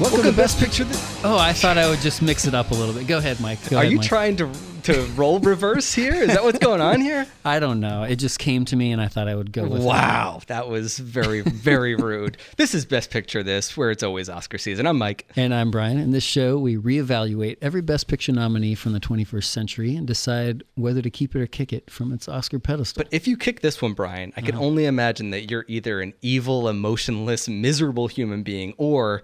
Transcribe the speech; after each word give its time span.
Welcome, 0.00 0.22
to 0.24 0.32
Best 0.32 0.58
Picture. 0.58 0.84
Th- 0.84 0.96
oh, 1.24 1.38
I 1.38 1.52
thought 1.52 1.78
I 1.78 1.88
would 1.88 2.00
just 2.00 2.20
mix 2.20 2.44
it 2.46 2.54
up 2.54 2.70
a 2.70 2.74
little 2.74 2.92
bit. 2.92 3.06
Go 3.06 3.18
ahead, 3.18 3.40
Mike. 3.40 3.58
Go 3.70 3.76
Are 3.76 3.80
ahead, 3.80 3.92
you 3.92 3.98
Mike. 3.98 4.06
trying 4.06 4.36
to 4.36 4.50
to 4.86 5.02
roll 5.16 5.40
reverse 5.40 5.92
here? 5.92 6.14
Is 6.14 6.28
that 6.28 6.42
what's 6.44 6.58
going 6.60 6.80
on 6.80 7.00
here? 7.00 7.26
I 7.44 7.58
don't 7.58 7.80
know. 7.80 8.04
It 8.04 8.16
just 8.16 8.38
came 8.38 8.64
to 8.66 8.76
me, 8.76 8.92
and 8.92 9.00
I 9.02 9.08
thought 9.08 9.26
I 9.28 9.34
would 9.34 9.50
go 9.52 9.64
with 9.66 9.82
it. 9.82 9.84
Wow, 9.84 10.40
that 10.46 10.68
was 10.68 10.98
very 10.98 11.40
very 11.40 11.94
rude. 11.96 12.36
This 12.56 12.74
is 12.74 12.84
Best 12.84 13.10
Picture 13.10 13.42
this, 13.42 13.76
where 13.76 13.90
it's 13.90 14.02
always 14.02 14.28
Oscar 14.28 14.58
season. 14.58 14.86
I'm 14.86 14.96
Mike. 14.98 15.26
And 15.36 15.52
I'm 15.52 15.70
Brian. 15.70 15.98
In 15.98 16.12
this 16.12 16.22
show, 16.24 16.58
we 16.58 16.76
reevaluate 16.76 17.56
every 17.60 17.82
Best 17.82 18.06
Picture 18.08 18.32
nominee 18.32 18.74
from 18.76 18.92
the 18.92 19.00
21st 19.00 19.44
century 19.44 19.96
and 19.96 20.06
decide 20.06 20.62
whether 20.76 21.02
to 21.02 21.10
keep 21.10 21.34
it 21.34 21.40
or 21.42 21.46
kick 21.46 21.72
it 21.72 21.90
from 21.90 22.12
its 22.12 22.28
Oscar 22.28 22.58
pedestal. 22.58 23.02
But 23.02 23.12
if 23.12 23.26
you 23.26 23.36
kick 23.36 23.60
this 23.60 23.82
one, 23.82 23.92
Brian, 23.92 24.32
I 24.36 24.40
can 24.40 24.54
Uh-huh. 24.54 24.64
only 24.64 24.86
imagine 24.86 25.30
that 25.30 25.50
you're 25.50 25.64
either 25.68 26.00
an 26.00 26.14
evil, 26.22 26.68
emotionless, 26.68 27.48
miserable 27.48 28.06
human 28.06 28.42
being, 28.44 28.72
or 28.76 29.22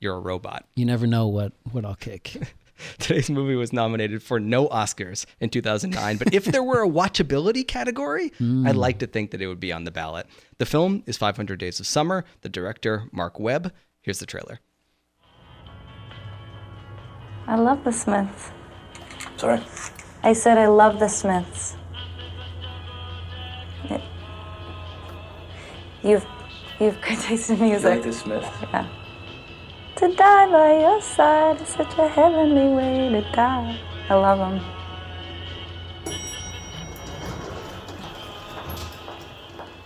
you're 0.00 0.16
a 0.16 0.20
robot. 0.20 0.64
you 0.76 0.84
never 0.84 1.06
know 1.06 1.26
what, 1.28 1.52
what 1.72 1.84
I'll 1.84 1.94
kick. 1.96 2.36
Today's 2.98 3.30
movie 3.30 3.54
was 3.54 3.72
nominated 3.72 4.22
for 4.22 4.38
no 4.40 4.68
Oscars 4.68 5.26
in 5.40 5.50
2009, 5.50 6.16
but 6.16 6.32
if 6.34 6.44
there 6.44 6.62
were 6.62 6.82
a 6.82 6.88
watchability 6.88 7.66
category, 7.66 8.28
hmm. 8.38 8.66
I'd 8.66 8.76
like 8.76 8.98
to 9.00 9.06
think 9.06 9.30
that 9.30 9.40
it 9.42 9.46
would 9.46 9.60
be 9.60 9.72
on 9.72 9.84
the 9.84 9.90
ballot. 9.90 10.26
The 10.58 10.66
film 10.66 11.02
is 11.06 11.16
500 11.16 11.58
Days 11.58 11.80
of 11.80 11.86
Summer. 11.86 12.24
The 12.42 12.48
director, 12.48 13.08
Marc 13.12 13.38
Webb. 13.40 13.72
Here's 14.02 14.18
the 14.18 14.26
trailer. 14.26 14.60
I 17.46 17.56
love 17.56 17.82
the 17.84 17.92
Smiths. 17.92 18.50
Sorry? 19.36 19.60
I 20.22 20.32
said 20.32 20.58
I 20.58 20.68
love 20.68 21.00
the 21.00 21.08
Smiths. 21.08 21.76
It- 23.90 24.00
You've 26.04 26.26
you've 26.80 27.00
good 27.00 27.18
taste 27.20 27.50
in 27.50 27.60
music. 27.60 28.02
Smith? 28.12 28.48
Yeah. 28.72 28.88
To 30.02 30.12
die 30.16 30.50
by 30.50 30.80
your 30.80 31.00
side 31.00 31.60
is 31.60 31.68
such 31.68 31.96
a 31.96 32.08
heavenly 32.08 32.74
way 32.74 33.08
to 33.10 33.20
die. 33.30 33.78
I 34.10 34.14
love 34.14 34.38
them. 34.40 34.58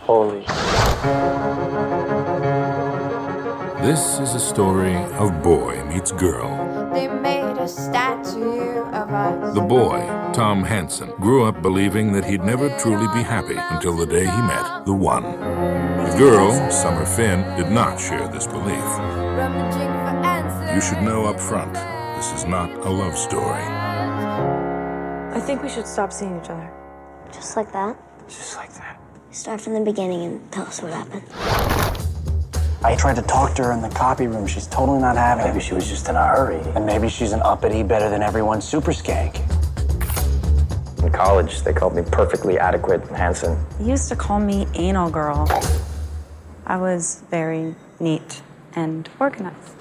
Holy. 0.00 0.40
This 3.84 4.18
is 4.18 4.34
a 4.34 4.40
story 4.40 4.96
of 5.20 5.42
boy 5.42 5.84
meets 5.84 6.12
girl. 6.12 6.48
They 6.94 7.08
made 7.08 7.58
a 7.58 7.68
statue 7.68 8.84
of 8.96 9.10
us. 9.10 9.54
The 9.54 9.60
boy, 9.60 9.98
Tom 10.32 10.64
Hansen, 10.64 11.10
grew 11.20 11.44
up 11.44 11.60
believing 11.60 12.12
that 12.12 12.24
he'd 12.24 12.42
never 12.42 12.70
truly 12.78 13.06
be 13.08 13.22
happy 13.22 13.58
until 13.58 13.94
the 13.94 14.06
day 14.06 14.24
he 14.24 14.40
met 14.40 14.86
the 14.86 14.94
one. 14.94 15.24
The 15.24 16.16
girl, 16.16 16.70
Summer 16.70 17.04
Finn, 17.04 17.42
did 17.58 17.70
not 17.70 18.00
share 18.00 18.26
this 18.28 18.46
belief. 18.46 19.05
Rummaging 20.76 20.92
for 20.92 20.96
answers. 20.96 20.96
You 20.96 20.96
should 20.96 21.02
know 21.02 21.26
up 21.26 21.40
front, 21.40 21.74
this 22.16 22.32
is 22.32 22.44
not 22.44 22.70
a 22.70 22.90
love 22.90 23.16
story. 23.16 23.62
I 25.32 25.40
think 25.40 25.62
we 25.62 25.68
should 25.68 25.86
stop 25.86 26.12
seeing 26.12 26.38
each 26.40 26.50
other. 26.50 26.70
Just 27.32 27.56
like 27.56 27.72
that? 27.72 27.96
Just 28.28 28.56
like 28.56 28.72
that. 28.74 29.00
Start 29.30 29.60
from 29.60 29.74
the 29.74 29.80
beginning 29.80 30.24
and 30.24 30.52
tell 30.52 30.66
us 30.66 30.82
what 30.82 30.92
happened. 30.92 31.22
I 32.84 32.94
tried 32.94 33.16
to 33.16 33.22
talk 33.22 33.54
to 33.56 33.64
her 33.64 33.72
in 33.72 33.80
the 33.80 33.88
copy 33.88 34.26
room. 34.26 34.46
She's 34.46 34.66
totally 34.66 35.00
not 35.00 35.16
having 35.16 35.46
it. 35.46 35.48
Maybe 35.48 35.60
she 35.60 35.74
was 35.74 35.88
just 35.88 36.08
in 36.08 36.16
a 36.16 36.26
hurry. 36.26 36.60
And 36.74 36.84
maybe 36.86 37.08
she's 37.08 37.32
an 37.32 37.40
uppity, 37.42 37.82
better 37.82 38.08
than 38.10 38.22
everyone 38.22 38.60
super 38.60 38.92
skank. 38.92 39.40
In 41.02 41.10
college, 41.10 41.62
they 41.62 41.72
called 41.72 41.96
me 41.96 42.02
perfectly 42.02 42.58
adequate 42.58 43.02
Hansen. 43.08 43.58
He 43.78 43.90
used 43.90 44.08
to 44.10 44.16
call 44.16 44.40
me 44.40 44.66
anal 44.74 45.10
girl. 45.10 45.48
I 46.66 46.76
was 46.76 47.22
very 47.30 47.74
neat 47.98 48.42
and 48.74 49.08
organized. 49.18 49.72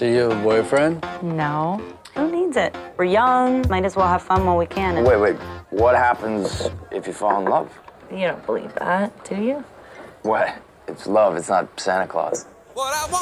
See 0.00 0.14
you, 0.14 0.30
have 0.30 0.40
a 0.40 0.42
boyfriend? 0.42 1.04
No, 1.20 1.78
who 2.14 2.32
needs 2.32 2.56
it? 2.56 2.74
We're 2.96 3.04
young, 3.04 3.68
might 3.68 3.84
as 3.84 3.96
well 3.96 4.08
have 4.08 4.22
fun 4.22 4.46
while 4.46 4.56
we 4.56 4.64
can. 4.64 4.96
and- 4.96 5.06
Wait, 5.06 5.20
wait. 5.20 5.36
What 5.68 5.94
happens 5.94 6.70
if 6.90 7.06
you 7.06 7.12
fall 7.12 7.38
in 7.38 7.44
love? 7.44 7.70
You 8.10 8.28
don't 8.28 8.46
believe 8.46 8.72
that, 8.76 9.12
do 9.26 9.34
you? 9.36 9.62
What? 10.22 10.54
It's 10.88 11.06
love. 11.06 11.36
It's 11.36 11.50
not 11.50 11.68
Santa 11.78 12.06
Claus. 12.06 12.46
I 12.78 13.14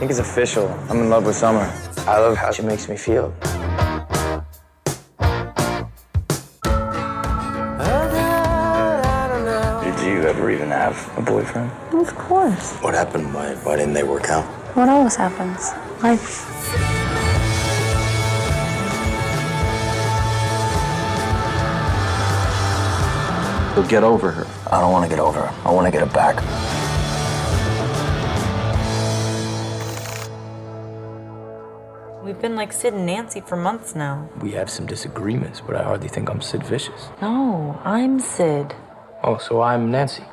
think 0.00 0.10
it's 0.10 0.18
official. 0.18 0.66
I'm 0.90 0.98
in 0.98 1.08
love 1.08 1.24
with 1.24 1.36
Summer. 1.36 1.72
I 2.08 2.18
love 2.18 2.36
how 2.36 2.50
she 2.50 2.62
makes 2.62 2.88
me 2.88 2.96
feel. 2.96 3.32
Ever 10.42 10.50
even 10.50 10.70
have 10.70 10.96
a 11.16 11.22
boyfriend? 11.22 11.70
Of 11.92 12.12
course. 12.16 12.72
What 12.78 12.94
happened? 12.94 13.32
Why, 13.32 13.54
why 13.62 13.76
didn't 13.76 13.94
they 13.94 14.02
work 14.02 14.28
out? 14.28 14.44
What 14.74 14.88
always 14.88 15.14
happens? 15.14 15.70
Life. 16.02 16.48
You'll 23.76 23.86
get 23.86 24.02
over 24.02 24.32
her. 24.32 24.46
I 24.68 24.80
don't 24.80 24.90
want 24.90 25.04
to 25.04 25.08
get 25.08 25.20
over 25.20 25.46
her. 25.46 25.68
I 25.68 25.70
want 25.70 25.86
to 25.86 25.92
get 25.92 26.00
her 26.00 26.12
back. 26.12 26.34
We've 32.24 32.40
been 32.40 32.56
like 32.56 32.72
Sid 32.72 32.94
and 32.94 33.06
Nancy 33.06 33.40
for 33.40 33.54
months 33.54 33.94
now. 33.94 34.28
We 34.40 34.50
have 34.52 34.68
some 34.68 34.86
disagreements, 34.86 35.60
but 35.60 35.76
I 35.76 35.84
hardly 35.84 36.08
think 36.08 36.28
I'm 36.28 36.40
Sid 36.40 36.64
Vicious. 36.64 37.10
No, 37.20 37.80
I'm 37.84 38.18
Sid. 38.18 38.74
Oh, 39.24 39.38
so 39.38 39.60
I'm 39.62 39.90
Nancy. 39.90 40.24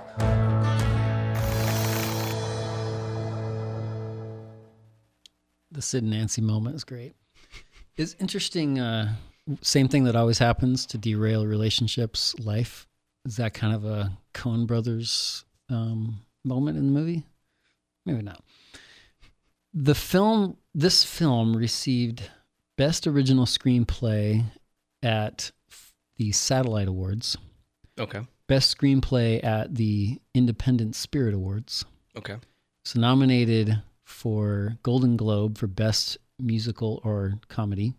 the 5.72 5.82
Sid 5.82 6.04
and 6.04 6.12
Nancy 6.12 6.42
moment 6.42 6.76
is 6.76 6.84
great. 6.84 7.14
It's 7.96 8.16
interesting. 8.20 8.80
Uh, 8.80 9.14
same 9.62 9.88
thing 9.88 10.04
that 10.06 10.16
always 10.16 10.38
happens 10.40 10.86
to 10.88 10.98
derail 10.98 11.46
relationships, 11.46 12.36
life. 12.40 12.88
Is 13.26 13.38
that 13.38 13.54
kind 13.54 13.74
of 13.76 13.86
a 13.86 14.12
Coen 14.34 14.66
Brothers 14.66 15.46
um, 15.70 16.22
moment 16.44 16.78
in 16.78 16.86
the 16.94 17.00
movie? 17.00 17.24
Maybe 18.06 18.22
not. 18.22 18.44
The 19.74 19.96
film, 19.96 20.58
this 20.74 21.04
film 21.04 21.56
received 21.56 22.24
Best 22.78 23.06
Original 23.06 23.46
Screenplay 23.46 24.44
at 25.04 25.52
the 26.18 26.32
Satellite 26.32 26.88
Awards, 26.88 27.38
Okay. 28.00 28.22
Best 28.50 28.76
Screenplay 28.78 29.42
at 29.44 29.76
the 29.76 30.20
Independent 30.34 30.96
Spirit 30.96 31.34
Awards. 31.34 31.86
Okay. 32.18 32.36
It's 32.84 32.96
nominated 32.96 33.82
for 34.04 34.78
Golden 34.84 35.16
Globe 35.16 35.58
for 35.58 35.68
Best 35.68 36.18
Musical 36.40 37.00
or 37.04 37.36
Comedy, 37.48 37.94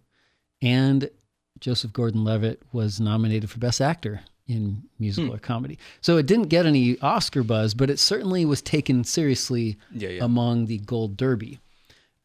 and 0.61 1.09
Joseph 1.61 1.93
Gordon-Levitt 1.93 2.63
was 2.73 3.01
nominated 3.01 3.49
for 3.49 3.59
Best 3.59 3.81
Actor 3.81 4.23
in 4.49 4.83
Musical 4.99 5.33
or 5.35 5.39
Comedy. 5.39 5.79
So 6.01 6.17
it 6.17 6.27
didn't 6.27 6.49
get 6.49 6.67
any 6.67 6.99
Oscar 7.01 7.45
buzz, 7.45 7.73
but 7.75 7.89
it 7.89 7.99
certainly 8.01 8.45
was 8.45 8.61
taken 8.61 9.05
seriously 9.05 9.79
Yeah, 9.95 10.09
yeah. 10.09 10.25
among 10.25 10.67
the 10.67 10.79
Gold 10.79 11.17
Derby. 11.17 11.61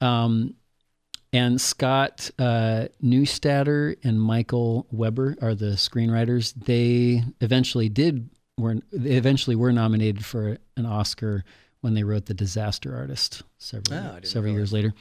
Um, 0.01 0.55
and 1.35 1.59
Scott 1.59 2.31
uh, 2.40 2.85
Neustadter 3.03 3.97
and 4.03 4.22
Michael 4.22 4.88
Weber 4.91 5.35
are 5.41 5.53
the 5.53 5.73
screenwriters. 5.75 6.53
They 6.56 7.23
eventually 7.41 7.90
did 7.90 8.29
were 8.57 8.75
they 8.94 9.16
eventually 9.18 9.56
were 9.57 9.73
nominated 9.73 10.23
for 10.23 10.57
an 10.78 10.85
Oscar 10.85 11.44
when 11.81 11.94
they 11.94 12.03
wrote 12.03 12.25
The 12.28 12.34
Disaster 12.34 12.96
Artist 12.96 13.44
several 13.57 14.00
Oh, 14.00 14.19
several 14.23 14.53
years 14.53 14.72
later. 14.72 14.94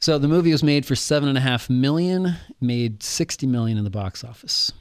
So 0.00 0.18
the 0.18 0.26
movie 0.28 0.50
was 0.50 0.62
made 0.64 0.84
for 0.84 0.96
seven 0.96 1.28
and 1.28 1.38
a 1.38 1.40
half 1.40 1.70
million, 1.70 2.34
made 2.60 3.02
sixty 3.04 3.46
million 3.46 3.78
in 3.78 3.84
the 3.84 3.90
box 3.90 4.24
office. 4.24 4.72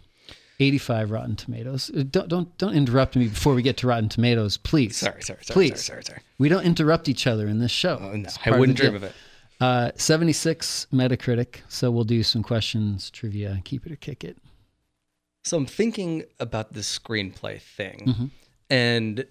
85 0.60 1.12
Rotten 1.12 1.36
Tomatoes. 1.36 1.92
Uh, 1.96 2.02
Don't 2.10 2.28
don't 2.28 2.58
don't 2.58 2.74
interrupt 2.74 3.16
me 3.16 3.28
before 3.28 3.54
we 3.54 3.62
get 3.62 3.78
to 3.78 3.88
Rotten 3.88 4.10
Tomatoes, 4.10 4.58
please. 4.58 4.98
Sorry, 4.98 5.22
sorry, 5.22 5.44
sorry, 5.44 5.54
please. 5.54 5.70
sorry, 5.84 6.02
sorry, 6.02 6.04
sorry. 6.04 6.20
We 6.40 6.50
don't 6.50 6.64
interrupt 6.64 7.08
each 7.08 7.28
other 7.28 7.48
in 7.48 7.60
this 7.60 7.70
show. 7.70 8.00
Oh, 8.02 8.16
no, 8.16 8.28
I 8.44 8.58
wouldn't 8.58 8.76
dream 8.80 8.94
deal. 8.94 8.96
of 8.96 9.04
it. 9.04 9.14
Uh, 9.60 9.92
76 9.96 10.88
Metacritic. 10.94 11.62
So 11.68 11.90
we'll 11.90 12.04
do 12.04 12.22
some 12.24 12.44
questions, 12.44 13.10
trivia, 13.10 13.62
keep 13.66 13.86
it 13.86 13.92
or 13.92 13.96
kick 13.96 14.24
it. 14.24 14.38
So 15.44 15.58
I'm 15.58 15.66
thinking 15.66 16.24
about 16.40 16.74
the 16.74 16.82
screenplay 16.82 17.62
thing, 17.62 18.04
Mhm. 18.06 18.30
and 18.70 19.26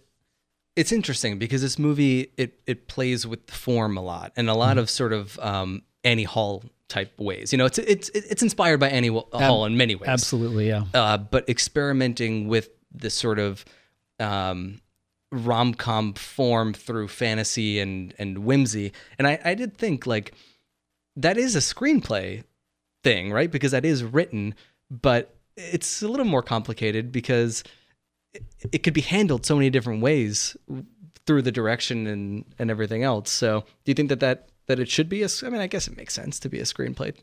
it's 0.74 0.90
interesting 0.92 1.38
because 1.38 1.60
this 1.62 1.78
movie 1.78 2.32
it 2.36 2.58
it 2.66 2.88
plays 2.88 3.26
with 3.26 3.46
the 3.46 3.52
form 3.52 3.96
a 3.96 4.02
lot 4.02 4.32
and 4.36 4.48
a 4.48 4.54
lot 4.54 4.70
Mm-hmm. 4.70 4.78
of 4.80 4.90
sort 4.90 5.12
of 5.12 5.38
um, 5.40 5.82
Annie 6.04 6.24
Hall 6.24 6.64
type 6.88 7.18
ways. 7.20 7.52
You 7.52 7.58
know, 7.58 7.66
it's 7.66 7.78
it's 7.78 8.08
it's 8.10 8.42
inspired 8.42 8.80
by 8.80 8.88
Annie 8.88 9.08
Hall 9.08 9.64
in 9.66 9.76
many 9.76 9.94
ways. 9.94 10.08
Absolutely, 10.08 10.68
yeah. 10.68 10.84
uh, 10.94 11.18
but 11.18 11.48
experimenting 11.48 12.48
with 12.48 12.70
this 12.90 13.14
sort 13.14 13.38
of 13.38 13.64
um, 14.18 14.80
rom 15.36 15.74
com 15.74 16.14
form 16.14 16.72
through 16.74 17.08
fantasy 17.08 17.78
and 17.80 18.14
and 18.18 18.38
whimsy. 18.38 18.92
And 19.18 19.26
I, 19.26 19.38
I 19.44 19.54
did 19.54 19.76
think 19.76 20.06
like 20.06 20.34
that 21.16 21.36
is 21.36 21.54
a 21.56 21.60
screenplay 21.60 22.44
thing, 23.04 23.32
right? 23.32 23.50
Because 23.50 23.72
that 23.72 23.84
is 23.84 24.02
written, 24.04 24.54
but 24.90 25.34
it's 25.56 26.02
a 26.02 26.08
little 26.08 26.26
more 26.26 26.42
complicated 26.42 27.10
because 27.12 27.64
it, 28.34 28.42
it 28.72 28.78
could 28.82 28.92
be 28.94 29.00
handled 29.00 29.46
so 29.46 29.54
many 29.56 29.70
different 29.70 30.02
ways 30.02 30.56
through 31.26 31.42
the 31.42 31.52
direction 31.52 32.06
and 32.06 32.44
and 32.58 32.70
everything 32.70 33.02
else. 33.02 33.30
So, 33.30 33.60
do 33.84 33.90
you 33.90 33.94
think 33.94 34.08
that 34.10 34.20
that 34.20 34.48
that 34.66 34.78
it 34.78 34.88
should 34.88 35.08
be 35.08 35.22
a? 35.22 35.28
I 35.44 35.48
mean, 35.48 35.60
I 35.60 35.66
guess 35.66 35.88
it 35.88 35.96
makes 35.96 36.14
sense 36.14 36.38
to 36.40 36.48
be 36.48 36.58
a 36.58 36.64
screenplay 36.64 37.14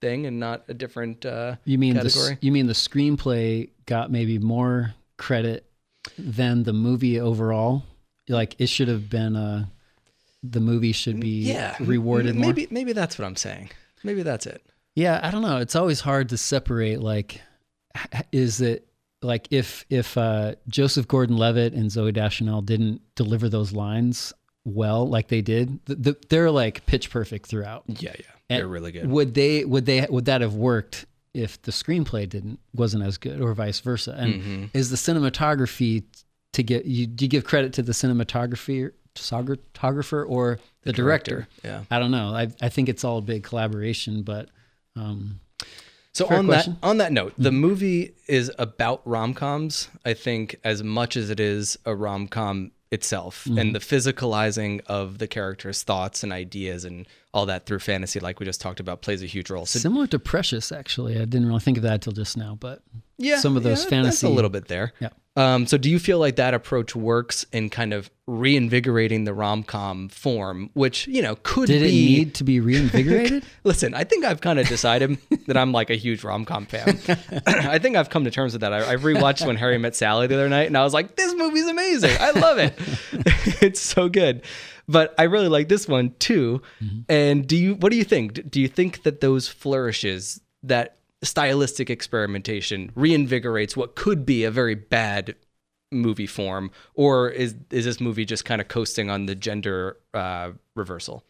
thing 0.00 0.26
and 0.26 0.38
not 0.38 0.64
a 0.68 0.74
different 0.74 1.24
uh, 1.26 1.56
You 1.64 1.76
mean 1.78 1.94
category. 1.94 2.32
s- 2.34 2.38
you 2.40 2.52
mean 2.52 2.66
the 2.66 2.72
screenplay 2.72 3.70
got 3.86 4.12
maybe 4.12 4.38
more 4.38 4.94
credit 5.16 5.67
than 6.16 6.62
the 6.64 6.72
movie 6.72 7.20
overall? 7.20 7.84
Like 8.28 8.56
it 8.58 8.68
should 8.68 8.88
have 8.88 9.08
been 9.10 9.36
a 9.36 9.70
the 10.42 10.60
movie 10.60 10.92
should 10.92 11.20
be 11.20 11.42
yeah, 11.42 11.76
rewarded 11.80 12.30
m- 12.30 12.38
more. 12.38 12.46
Maybe 12.48 12.68
maybe 12.70 12.92
that's 12.92 13.18
what 13.18 13.24
I'm 13.26 13.36
saying. 13.36 13.70
Maybe 14.04 14.22
that's 14.22 14.46
it. 14.46 14.62
Yeah, 14.94 15.20
I 15.22 15.30
don't 15.30 15.42
know. 15.42 15.58
It's 15.58 15.76
always 15.76 16.00
hard 16.00 16.28
to 16.30 16.36
separate. 16.36 17.00
Like, 17.00 17.40
is 18.32 18.60
it 18.60 18.86
like 19.22 19.48
if 19.50 19.84
if 19.90 20.16
uh, 20.16 20.54
Joseph 20.68 21.08
Gordon-Levitt 21.08 21.72
and 21.72 21.90
Zooey 21.90 22.12
Deschanel 22.12 22.62
didn't 22.62 23.00
deliver 23.14 23.48
those 23.48 23.72
lines 23.72 24.32
well, 24.64 25.08
like 25.08 25.28
they 25.28 25.40
did, 25.40 25.84
th- 25.86 26.02
th- 26.02 26.16
they're 26.28 26.50
like 26.50 26.84
pitch 26.86 27.10
perfect 27.10 27.46
throughout. 27.46 27.84
Yeah, 27.86 28.12
yeah, 28.18 28.24
And 28.50 28.60
they're 28.60 28.68
really 28.68 28.92
good. 28.92 29.08
Would 29.08 29.34
they? 29.34 29.64
Would 29.64 29.86
they? 29.86 30.06
Would 30.08 30.26
that 30.26 30.40
have 30.40 30.54
worked 30.54 31.06
if 31.34 31.60
the 31.62 31.72
screenplay 31.72 32.28
didn't 32.28 32.58
wasn't 32.74 33.04
as 33.04 33.18
good, 33.18 33.40
or 33.40 33.52
vice 33.54 33.80
versa? 33.80 34.14
And 34.18 34.42
Mhm. 34.42 34.70
is 34.74 34.90
the 34.90 34.96
cinematography 34.96 36.04
to 36.52 36.62
get 36.62 36.84
you? 36.86 37.06
Do 37.06 37.24
you 37.24 37.28
give 37.28 37.44
credit 37.44 37.72
to 37.74 37.82
the 37.82 37.92
cinematography, 37.92 38.90
cinematographer, 39.14 40.28
or 40.28 40.58
the, 40.82 40.92
director? 40.92 41.30
director, 41.32 41.48
yeah. 41.64 41.84
I 41.90 41.98
don't 41.98 42.10
know. 42.10 42.34
I 42.34 42.48
I 42.60 42.68
think 42.68 42.88
it's 42.88 43.04
all 43.04 43.18
a 43.18 43.22
big 43.22 43.42
collaboration, 43.42 44.22
but. 44.22 44.48
Um, 44.96 45.40
So 46.12 46.26
on 46.26 46.46
question. 46.46 46.78
that 46.80 46.86
on 46.88 46.98
that 46.98 47.12
note, 47.12 47.34
the 47.38 47.52
movie 47.52 48.14
is 48.26 48.50
about 48.58 49.06
rom 49.06 49.34
coms. 49.34 49.88
I 50.04 50.14
think 50.14 50.56
as 50.64 50.82
much 50.82 51.16
as 51.16 51.30
it 51.30 51.38
is 51.38 51.78
a 51.84 51.94
rom 51.94 52.26
com 52.26 52.72
itself, 52.90 53.44
Mhm. 53.48 53.60
and 53.60 53.74
the 53.74 53.78
physicalizing 53.80 54.80
of 54.86 55.18
the 55.18 55.26
characters' 55.26 55.82
thoughts 55.82 56.22
and 56.22 56.32
ideas 56.32 56.84
and 56.84 57.06
all 57.34 57.46
that 57.46 57.66
through 57.66 57.80
fantasy, 57.80 58.18
like 58.20 58.40
we 58.40 58.46
just 58.46 58.60
talked 58.60 58.80
about, 58.80 59.02
plays 59.02 59.22
a 59.22 59.26
huge 59.26 59.50
role. 59.50 59.66
So 59.66 59.78
Similar 59.78 60.06
to 60.08 60.18
Precious, 60.18 60.72
actually. 60.72 61.16
I 61.16 61.24
didn't 61.26 61.46
really 61.46 61.60
think 61.60 61.76
of 61.76 61.82
that 61.82 62.00
till 62.02 62.12
just 62.12 62.36
now, 62.36 62.56
but 62.58 62.82
yeah, 63.18 63.38
some 63.38 63.56
of 63.56 63.62
those 63.62 63.84
yeah, 63.84 63.90
fantasy 63.90 64.26
a 64.26 64.30
little 64.30 64.50
bit 64.50 64.68
there. 64.68 64.92
Yeah. 65.00 65.10
Um, 65.38 65.68
so 65.68 65.78
do 65.78 65.88
you 65.88 66.00
feel 66.00 66.18
like 66.18 66.34
that 66.36 66.52
approach 66.52 66.96
works 66.96 67.46
in 67.52 67.70
kind 67.70 67.94
of 67.94 68.10
reinvigorating 68.26 69.22
the 69.22 69.32
rom 69.32 69.62
com 69.62 70.08
form, 70.08 70.70
which 70.74 71.06
you 71.06 71.22
know 71.22 71.36
could 71.44 71.68
Did 71.68 71.82
be 71.82 71.86
it 71.86 71.90
need 71.92 72.34
to 72.34 72.44
be 72.44 72.58
reinvigorated? 72.58 73.44
Listen, 73.64 73.94
I 73.94 74.02
think 74.02 74.24
I've 74.24 74.40
kind 74.40 74.58
of 74.58 74.66
decided 74.66 75.16
that 75.46 75.56
I'm 75.56 75.70
like 75.70 75.90
a 75.90 75.94
huge 75.94 76.24
rom 76.24 76.44
com 76.44 76.66
fan. 76.66 76.98
I 77.46 77.78
think 77.78 77.96
I've 77.96 78.10
come 78.10 78.24
to 78.24 78.32
terms 78.32 78.52
with 78.52 78.62
that. 78.62 78.72
I, 78.72 78.94
I 78.94 78.96
rewatched 78.96 79.46
When 79.46 79.54
Harry 79.54 79.78
Met 79.78 79.94
Sally 79.94 80.26
the 80.26 80.34
other 80.34 80.48
night, 80.48 80.66
and 80.66 80.76
I 80.76 80.82
was 80.82 80.92
like, 80.92 81.14
this 81.14 81.32
movie's 81.34 81.68
amazing. 81.68 82.16
I 82.18 82.32
love 82.32 82.58
it. 82.58 82.74
it's 83.62 83.80
so 83.80 84.08
good. 84.08 84.42
But 84.88 85.14
I 85.18 85.24
really 85.24 85.48
like 85.48 85.68
this 85.68 85.86
one 85.86 86.14
too. 86.18 86.62
And 87.08 87.46
do 87.46 87.56
you? 87.56 87.74
What 87.76 87.92
do 87.92 87.96
you 87.96 88.04
think? 88.04 88.50
Do 88.50 88.60
you 88.60 88.66
think 88.68 89.04
that 89.04 89.20
those 89.20 89.46
flourishes, 89.46 90.40
that 90.64 90.97
stylistic 91.22 91.90
experimentation, 91.90 92.92
reinvigorates 92.96 93.76
what 93.76 93.96
could 93.96 94.24
be 94.24 94.44
a 94.44 94.50
very 94.50 94.74
bad 94.74 95.34
movie 95.90 96.26
form, 96.26 96.70
or 96.94 97.30
is 97.30 97.54
is 97.70 97.84
this 97.84 98.00
movie 98.00 98.24
just 98.24 98.44
kind 98.44 98.60
of 98.60 98.68
coasting 98.68 99.10
on 99.10 99.26
the 99.26 99.34
gender 99.34 99.96
uh, 100.14 100.52
reversal? 100.74 101.24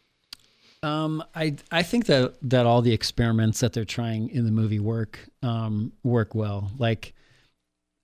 Um, 0.81 1.23
I 1.35 1.55
I 1.71 1.83
think 1.83 2.05
that 2.05 2.35
that 2.41 2.65
all 2.65 2.81
the 2.81 2.93
experiments 2.93 3.59
that 3.61 3.73
they're 3.73 3.85
trying 3.85 4.29
in 4.29 4.45
the 4.45 4.51
movie 4.51 4.79
work 4.79 5.19
um, 5.43 5.91
work 6.03 6.35
well. 6.35 6.71
Like, 6.77 7.13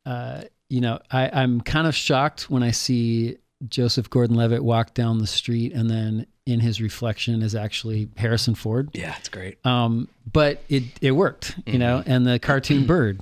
uh, 0.05 0.43
you 0.69 0.81
know, 0.81 0.99
I 1.11 1.29
I'm 1.31 1.61
kind 1.61 1.87
of 1.87 1.95
shocked 1.95 2.49
when 2.49 2.63
I 2.63 2.71
see 2.71 3.37
Joseph 3.67 4.09
Gordon-Levitt 4.09 4.63
walk 4.63 4.93
down 4.93 5.19
the 5.19 5.27
street 5.27 5.73
and 5.73 5.89
then 5.89 6.27
in 6.45 6.59
his 6.59 6.79
reflection 6.79 7.41
is 7.41 7.55
actually 7.55 8.09
Harrison 8.17 8.55
Ford. 8.55 8.89
Yeah, 8.93 9.15
it's 9.17 9.29
great. 9.29 9.63
Um, 9.65 10.07
but 10.31 10.61
it 10.69 10.83
it 11.01 11.11
worked, 11.11 11.55
you 11.65 11.79
know, 11.79 12.03
and 12.05 12.25
the 12.25 12.39
cartoon 12.39 12.85
bird, 12.87 13.21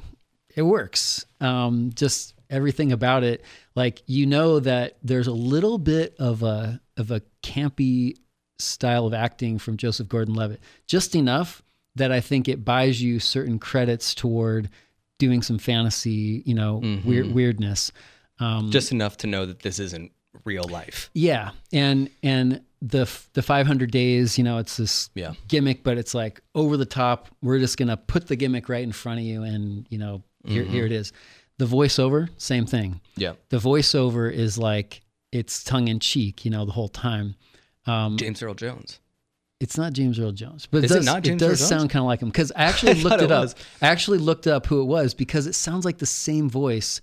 it 0.55 0.63
works. 0.63 1.25
Um, 1.39 1.91
just 1.95 2.33
everything 2.49 2.91
about 2.91 3.23
it, 3.23 3.43
like 3.75 4.03
you 4.07 4.25
know 4.25 4.59
that 4.59 4.97
there's 5.03 5.27
a 5.27 5.31
little 5.33 5.77
bit 5.77 6.15
of 6.19 6.43
a 6.43 6.81
of 6.97 7.11
a 7.11 7.21
campy 7.41 8.17
style 8.59 9.05
of 9.07 9.13
acting 9.13 9.57
from 9.57 9.77
Joseph 9.77 10.07
Gordon-Levitt, 10.07 10.61
just 10.85 11.15
enough 11.15 11.63
that 11.95 12.11
I 12.11 12.19
think 12.21 12.47
it 12.47 12.65
buys 12.65 13.01
you 13.01 13.19
certain 13.19 13.57
credits 13.59 14.13
toward 14.15 14.69
doing 15.19 15.41
some 15.41 15.57
fantasy, 15.59 16.43
you 16.45 16.53
know, 16.55 16.75
weird 17.05 17.27
Mhm. 17.27 17.33
weirdness. 17.33 17.91
Um, 18.39 18.69
just 18.71 18.91
enough 18.91 19.15
to 19.17 19.27
know 19.27 19.45
that 19.45 19.59
this 19.59 19.79
isn't 19.79 20.11
real 20.43 20.63
life. 20.65 21.09
yeah, 21.13 21.51
and 21.71 22.09
and 22.21 22.61
the 22.85 23.09
the 23.33 23.41
500 23.41 23.91
days, 23.91 24.37
you 24.37 24.43
know, 24.43 24.57
it's 24.57 24.75
this 24.77 25.09
Yeah. 25.15 25.33
gimmick, 25.47 25.83
but 25.83 25.97
it's 25.97 26.13
like 26.13 26.41
over 26.53 26.75
the 26.75 26.85
top. 26.85 27.29
We're 27.41 27.59
just 27.59 27.77
gonna 27.77 27.95
put 27.97 28.27
the 28.27 28.35
gimmick 28.35 28.67
right 28.67 28.83
in 28.83 28.91
front 28.91 29.19
of 29.19 29.25
you, 29.25 29.43
and 29.43 29.85
you 29.89 29.97
know, 29.97 30.21
here 30.45 30.65
Mhm. 30.65 30.69
here 30.69 30.85
it 30.85 30.91
is. 30.91 31.13
The 31.59 31.65
voiceover, 31.65 32.29
same 32.37 32.65
thing. 32.65 32.99
Yeah. 33.15 33.33
The 33.49 33.57
voiceover 33.59 34.31
is 34.31 34.57
like 34.57 35.01
it's 35.31 35.63
tongue 35.63 35.87
in 35.87 35.99
cheek, 35.99 36.43
you 36.45 36.51
know, 36.51 36.65
the 36.65 36.73
whole 36.73 36.89
time. 36.89 37.35
Um, 37.85 38.17
James 38.17 38.41
Earl 38.43 38.53
Jones. 38.53 38.99
it's 39.59 39.77
not 39.77 39.93
James 39.93 40.19
Earl 40.19 40.31
Jones, 40.33 40.67
but 40.69 40.79
it 40.79 40.85
Is 40.85 40.91
it 40.91 40.95
does, 41.05 41.05
James 41.23 41.41
Earl 41.41 41.49
does 41.49 41.65
sound 41.65 41.89
kind 41.89 42.01
of 42.03 42.07
like 42.07 42.21
him 42.21 42.29
because 42.29 42.51
I 42.55 42.63
actually 42.63 42.91
I 42.99 43.03
looked 43.03 43.21
it 43.21 43.25
it 43.25 43.31
up. 43.31 43.49
I 43.81 43.87
actually 43.87 44.17
looked 44.17 44.45
up 44.45 44.65
who 44.67 44.81
it 44.81 44.85
was 44.85 45.13
because 45.13 45.47
it 45.47 45.53
sounds 45.55 45.85
like 45.85 45.99
the 45.99 46.05
same 46.05 46.49
voice 46.49 46.99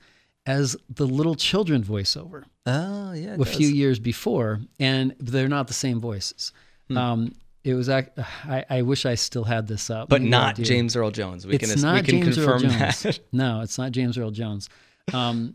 as 0.47 0.77
the 0.91 1.07
little 1.07 1.35
children 1.35 1.83
voiceover 1.83 2.45
Oh 2.67 3.13
yeah, 3.13 3.37
a 3.41 3.45
few 3.45 3.69
years 3.69 3.99
before, 3.99 4.61
and 4.79 5.15
they're 5.19 5.49
not 5.49 5.67
the 5.69 5.75
same 5.75 5.99
voices. 6.01 6.53
Hmm. 6.89 6.97
Um, 6.97 7.35
it 7.65 7.75
was 7.75 7.89
ac- 7.89 8.09
I, 8.45 8.65
I 8.69 8.83
wish 8.83 9.07
I 9.07 9.15
still 9.15 9.45
had 9.45 9.67
this 9.67 9.89
up, 9.91 10.09
But 10.09 10.21
Maybe 10.21 10.31
not. 10.31 10.57
James 10.57 10.95
Earl 10.97 11.11
Jones. 11.11 11.47
We 11.47 11.55
it's 11.55 11.73
can 11.73 11.81
not 11.83 11.95
we 11.95 12.03
can 12.03 12.23
James 12.23 12.39
Earl 12.39 12.59
confirm 12.61 12.79
Jones. 12.79 13.03
that. 13.03 13.21
no, 13.33 13.61
it's 13.63 13.79
not 13.79 13.93
James 13.93 14.19
Earl 14.19 14.31
Jones. 14.31 14.69
Um, 15.15 15.55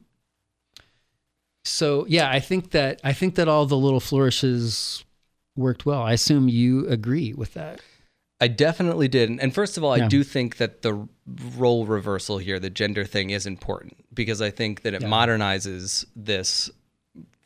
so 1.63 2.05
yeah, 2.07 2.29
I 2.29 2.39
think 2.39 2.71
that 2.71 3.01
I 3.03 3.13
think 3.13 3.35
that 3.35 3.47
all 3.47 3.65
the 3.65 3.77
little 3.77 3.99
flourishes 3.99 5.03
worked 5.55 5.85
well. 5.85 6.01
I 6.01 6.13
assume 6.13 6.47
you 6.49 6.87
agree 6.87 7.33
with 7.33 7.53
that. 7.53 7.81
I 8.41 8.49
definitely 8.49 9.07
did. 9.07 9.29
And 9.29 9.53
first 9.55 9.77
of 9.77 9.83
all, 9.83 9.93
I 9.93 10.07
do 10.07 10.21
think 10.23 10.57
that 10.57 10.81
the 10.81 11.07
role 11.57 11.85
reversal 11.85 12.37
here, 12.37 12.59
the 12.59 12.69
gender 12.69 13.05
thing, 13.05 13.29
is 13.29 13.45
important 13.45 13.95
because 14.13 14.41
I 14.41 14.49
think 14.51 14.81
that 14.81 14.93
it 14.93 15.01
Yeah. 15.01 15.07
modernizes 15.07 16.05
this. 16.15 16.69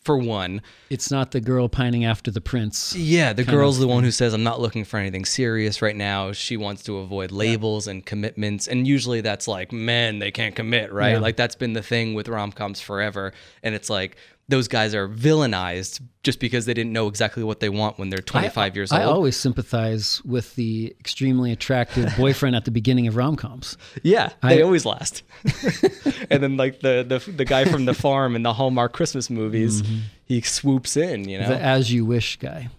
For 0.02 0.18
one, 0.18 0.62
It's 0.90 1.12
not 1.12 1.32
the 1.32 1.42
girl 1.42 1.68
pining 1.68 2.06
after 2.06 2.32
the 2.32 2.40
prince. 2.40 2.96
Yeah, 2.96 3.34
the 3.34 3.44
girl's 3.44 3.80
the 3.80 3.88
one 3.88 4.04
who 4.04 4.12
says, 4.12 4.34
I'm 4.34 4.44
not 4.44 4.62
looking 4.62 4.86
for 4.86 4.98
anything 4.98 5.26
serious 5.26 5.82
right 5.82 5.96
now. 5.96 6.32
She 6.32 6.56
wants 6.56 6.84
to 6.84 6.98
avoid 6.98 7.32
labels 7.32 7.86
and 7.86 8.06
commitments. 8.06 8.68
And 8.68 8.88
usually 8.88 9.20
that's 9.22 9.48
like, 9.48 9.74
men, 9.74 10.20
they 10.20 10.32
can't 10.32 10.56
commit, 10.56 10.94
right? 10.94 11.14
Yeah. 11.14 11.20
Like 11.20 11.36
that's 11.36 11.56
been 11.56 11.74
the 11.74 11.84
thing 11.84 12.14
with 12.14 12.30
rom 12.30 12.54
coms 12.54 12.80
forever. 12.80 13.34
And 13.62 13.76
it's 13.76 13.90
like, 13.90 14.16
those 14.50 14.68
guys 14.68 14.96
are 14.96 15.08
villainized 15.08 16.02
just 16.24 16.40
because 16.40 16.66
they 16.66 16.74
didn't 16.74 16.92
know 16.92 17.08
exactly 17.08 17.44
what 17.44 17.60
they 17.60 17.70
want 17.70 17.98
when 18.00 18.10
they're 18.10 18.20
25 18.20 18.58
I, 18.58 18.76
years 18.76 18.92
old. 18.92 19.02
I 19.02 19.06
always 19.06 19.38
sympathize 19.38 20.22
with 20.26 20.56
the 20.56 20.96
extremely 21.00 21.52
attractive 21.52 22.12
boyfriend 22.18 22.56
at 22.56 22.66
the 22.66 22.72
beginning 22.72 23.08
of 23.08 23.16
rom 23.16 23.36
coms. 23.36 23.78
yeah, 24.04 24.32
they 24.42 24.62
always 24.62 24.86
last. 24.86 25.24
and 26.30 26.44
then 26.44 26.58
like 26.58 26.82
the, 26.82 27.06
the 27.08 27.32
the 27.32 27.46
guy 27.46 27.66
from 27.66 27.86
the 27.86 27.94
farm 27.94 28.36
in 28.36 28.44
the 28.44 28.54
Hallmark 28.54 28.92
Christmas 28.92 29.30
movies, 29.30 29.84
he 30.26 30.42
swoops 30.42 30.98
in, 30.98 31.30
you 31.30 31.40
know. 31.40 31.48
The 31.48 31.62
as 31.62 31.94
you 31.94 32.04
wish 32.04 32.38
guy. 32.40 32.70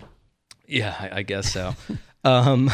Yeah, 0.67 0.95
I, 0.99 1.19
I 1.19 1.23
guess 1.23 1.53
so. 1.53 1.75
um, 2.25 2.71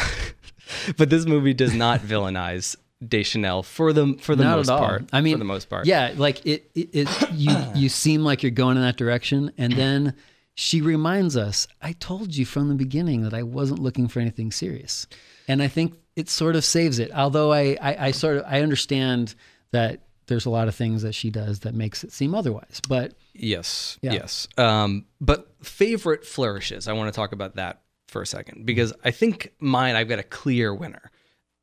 but 0.97 1.09
this 1.09 1.25
movie 1.25 1.53
does 1.53 1.73
not 1.73 2.01
villainize 2.01 2.75
Deschanel 3.05 3.63
for 3.63 3.93
the 3.93 4.17
for 4.21 4.35
the 4.35 4.43
Not 4.43 4.57
most 4.57 4.67
part. 4.69 5.05
I 5.13 5.21
mean, 5.21 5.35
for 5.35 5.39
the 5.39 5.45
most 5.45 5.69
part. 5.69 5.85
Yeah, 5.85 6.13
like 6.15 6.45
it, 6.45 6.69
it, 6.73 6.89
it 6.93 7.31
you 7.31 7.55
you 7.75 7.89
seem 7.89 8.23
like 8.23 8.43
you're 8.43 8.51
going 8.51 8.77
in 8.77 8.83
that 8.83 8.97
direction, 8.97 9.51
and 9.57 9.73
then 9.73 10.15
she 10.55 10.81
reminds 10.81 11.37
us, 11.37 11.67
"I 11.81 11.93
told 11.93 12.35
you 12.35 12.45
from 12.45 12.69
the 12.69 12.75
beginning 12.75 13.21
that 13.23 13.33
I 13.33 13.43
wasn't 13.43 13.79
looking 13.79 14.07
for 14.07 14.19
anything 14.19 14.51
serious," 14.51 15.07
and 15.47 15.61
I 15.61 15.67
think 15.67 15.95
it 16.15 16.29
sort 16.29 16.55
of 16.55 16.65
saves 16.65 16.97
it. 16.97 17.11
Although 17.13 17.53
I, 17.53 17.77
I, 17.81 18.07
I 18.07 18.11
sort 18.11 18.37
of 18.37 18.45
I 18.47 18.61
understand 18.61 19.35
that 19.71 20.01
there's 20.25 20.45
a 20.45 20.49
lot 20.49 20.67
of 20.67 20.75
things 20.75 21.03
that 21.03 21.13
she 21.13 21.29
does 21.29 21.59
that 21.59 21.75
makes 21.75 22.03
it 22.03 22.11
seem 22.11 22.33
otherwise, 22.33 22.81
but 22.87 23.13
Yes. 23.39 23.97
Yeah. 24.01 24.13
Yes. 24.13 24.47
Um, 24.57 25.05
but 25.21 25.47
favorite 25.61 26.25
flourishes. 26.25 26.87
I 26.87 26.93
want 26.93 27.13
to 27.13 27.15
talk 27.15 27.31
about 27.31 27.55
that 27.55 27.81
for 28.07 28.21
a 28.21 28.25
second 28.25 28.65
because 28.65 28.93
I 29.03 29.11
think 29.11 29.53
mine. 29.59 29.95
I've 29.95 30.09
got 30.09 30.19
a 30.19 30.23
clear 30.23 30.73
winner. 30.73 31.11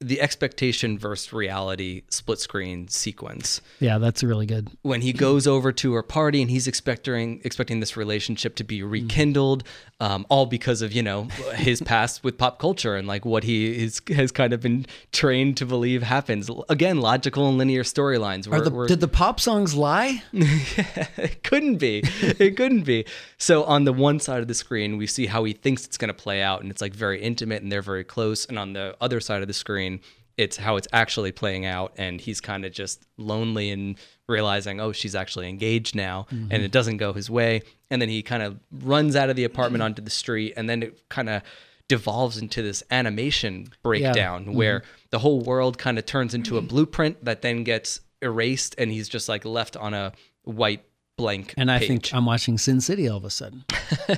The 0.01 0.21
expectation 0.21 0.99
versus 0.99 1.33
reality 1.33 2.03
split 2.11 2.39
screen 2.39 2.89
sequence 2.89 3.61
Yeah, 3.79 3.99
that's 3.99 4.23
really 4.25 4.45
good. 4.45 4.69
when 4.83 5.01
he 5.01 5.13
goes 5.13 5.47
over 5.47 5.73
to 5.73 5.95
her 5.95 6.03
party 6.03 6.43
and 6.43 6.51
he's 6.51 6.67
expecting 6.67 7.41
expecting 7.45 7.81
this 7.81 7.97
relationship 7.97 8.57
to 8.57 8.65
be 8.65 8.83
rekindled, 8.83 9.63
um, 10.01 10.27
all 10.29 10.47
because 10.47 10.83
of 10.83 10.93
you 10.93 11.03
know 11.03 11.25
his 11.55 11.81
past 11.93 12.25
with 12.25 12.37
pop 12.37 12.59
culture 12.59 12.97
and 12.97 13.07
like 13.07 13.25
what 13.25 13.45
he 13.45 13.85
is, 13.85 14.03
has 14.09 14.33
kind 14.33 14.53
of 14.53 14.61
been 14.61 14.85
trained 15.13 15.57
to 15.59 15.65
believe 15.67 16.03
happens. 16.03 16.51
Again, 16.69 17.01
logical 17.01 17.49
and 17.49 17.57
linear 17.57 17.85
storylines. 17.85 18.47
Are 18.49 18.51
We're- 18.51 18.65
the, 18.65 18.71
we're- 18.71 18.89
did 18.89 19.01
the 19.01 19.09
pop 19.09 19.39
songs 19.41 19.75
lie? 19.77 20.23
it 20.33 21.43
couldn't 21.45 21.77
be. 21.77 22.03
It 22.21 22.57
couldn't 22.57 22.83
be. 22.83 23.07
So 23.39 23.65
on 23.65 23.85
the 23.85 23.93
one 23.93 24.19
side 24.21 24.41
of 24.41 24.49
the 24.49 24.55
screen, 24.55 24.97
we 24.99 25.07
see 25.07 25.27
how 25.27 25.45
he 25.45 25.53
thinks 25.53 25.85
it's 25.87 25.97
going 25.99 26.09
to 26.09 26.15
play 26.15 26.43
out, 26.43 26.63
and 26.63 26.71
it's 26.71 26.81
like 26.83 26.95
very 26.95 27.23
intimate, 27.23 27.63
and 27.63 27.71
they're 27.71 27.83
very 27.83 28.05
close. 28.05 28.45
And 28.47 28.59
on 28.59 28.73
the 28.73 28.97
other 29.01 29.21
side 29.21 29.41
of 29.43 29.49
the 29.49 29.55
screen, 29.55 29.94
it's 30.37 30.57
how 30.57 30.77
it's 30.77 30.89
actually 30.93 31.33
playing 31.33 31.65
out, 31.65 31.93
and 31.97 32.21
he's 32.21 32.41
kind 32.41 32.65
of 32.65 32.73
just 32.73 33.05
lonely 33.17 33.71
and 33.71 33.97
realizing, 34.29 34.81
oh, 34.81 34.93
she's 34.93 35.15
actually 35.15 35.49
engaged 35.49 35.95
now, 35.95 36.27
and 36.31 36.53
it 36.53 36.57
mm-hmm. 36.57 36.67
doesn't 36.69 36.97
go 36.97 37.13
his 37.13 37.31
way. 37.31 37.63
And 37.91 38.03
then 38.03 38.09
he 38.09 38.23
kind 38.23 38.43
of 38.43 38.59
runs 38.73 39.15
out 39.15 39.31
of 39.31 39.37
the 39.37 39.45
apartment 39.45 39.81
mm-hmm. 39.83 39.93
onto 39.93 40.03
the 40.03 40.11
street, 40.11 40.55
and 40.57 40.69
then 40.69 40.83
it 40.83 41.09
kind 41.09 41.29
of 41.29 41.43
devolves 41.89 42.39
into 42.39 42.63
this 42.63 42.83
animation 42.91 43.69
breakdown 43.83 44.55
where 44.55 44.81
mm-hmm. 44.81 44.89
the 45.11 45.19
whole 45.19 45.41
world 45.43 45.79
kind 45.79 45.99
of 45.99 46.07
turns 46.07 46.35
into 46.35 46.57
a 46.57 46.63
blueprint 46.63 47.25
that 47.25 47.43
then 47.43 47.63
gets 47.63 48.01
erased 48.23 48.75
and 48.79 48.91
he's 48.91 49.09
just 49.09 49.29
like 49.29 49.45
left 49.45 49.77
on 49.77 49.93
a 49.93 50.13
white 50.45 50.83
blank 51.17 51.55
And 51.57 51.71
I 51.71 51.79
page. 51.79 51.89
think 51.89 52.15
I'm 52.15 52.27
watching 52.27 52.59
Sin 52.59 52.81
City 52.81 53.09
all 53.09 53.19
of 53.19 53.25
a 53.25 53.31
sudden. 53.31 53.65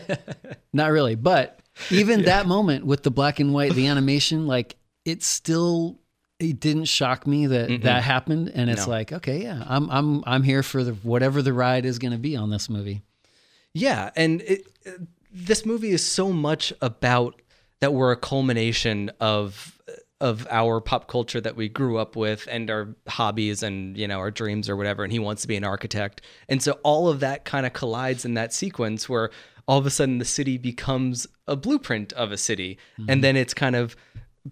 Not 0.72 0.92
really, 0.92 1.16
but 1.16 1.60
even 1.90 2.22
that 2.22 2.46
moment 2.46 2.86
with 2.86 3.02
the 3.02 3.10
black 3.10 3.40
and 3.40 3.52
white, 3.52 3.74
the 3.74 3.88
animation, 3.88 4.46
like 4.46 4.76
it 5.06 5.22
still 5.22 5.98
it 6.38 6.60
didn't 6.60 6.84
shock 6.84 7.26
me 7.26 7.46
that 7.46 7.80
that 7.82 8.02
happened. 8.02 8.52
And 8.54 8.68
it's 8.68 8.86
No. 8.86 8.92
like, 8.92 9.12
okay, 9.12 9.42
yeah, 9.42 9.64
I'm 9.66 9.88
I'm 9.90 10.22
I'm 10.26 10.42
here 10.42 10.62
for 10.62 10.84
the 10.84 10.92
whatever 10.92 11.40
the 11.40 11.54
ride 11.54 11.86
is 11.86 11.98
going 11.98 12.12
to 12.12 12.18
be 12.18 12.36
on 12.36 12.50
this 12.50 12.68
movie. 12.68 13.00
Yeah, 13.72 14.10
and 14.16 14.42
it, 14.42 14.66
this 15.32 15.64
movie 15.64 15.90
is 15.90 16.04
so 16.04 16.32
much 16.32 16.72
about 16.82 17.40
that 17.80 17.94
we're 17.94 18.12
a 18.12 18.16
culmination 18.16 19.10
of 19.20 19.72
of 20.18 20.46
our 20.50 20.80
pop 20.80 21.08
culture 21.08 21.42
that 21.42 21.56
we 21.56 21.68
grew 21.68 21.98
up 21.98 22.16
with 22.16 22.48
and 22.50 22.70
our 22.70 22.94
hobbies 23.06 23.62
and 23.62 23.96
you 23.98 24.08
know 24.08 24.18
our 24.18 24.30
dreams 24.30 24.68
or 24.68 24.74
whatever 24.74 25.04
and 25.04 25.12
he 25.12 25.18
wants 25.18 25.42
to 25.42 25.48
be 25.48 25.56
an 25.56 25.64
architect 25.64 26.22
and 26.48 26.62
so 26.62 26.72
all 26.82 27.08
of 27.08 27.20
that 27.20 27.44
kind 27.44 27.66
of 27.66 27.74
collides 27.74 28.24
in 28.24 28.32
that 28.32 28.50
sequence 28.50 29.10
where 29.10 29.28
all 29.68 29.78
of 29.78 29.84
a 29.84 29.90
sudden 29.90 30.16
the 30.16 30.24
city 30.24 30.56
becomes 30.56 31.26
a 31.46 31.54
blueprint 31.54 32.14
of 32.14 32.32
a 32.32 32.38
city 32.38 32.78
and 32.96 33.06
mm-hmm. 33.06 33.20
then 33.20 33.36
it's 33.36 33.52
kind 33.52 33.76
of 33.76 33.94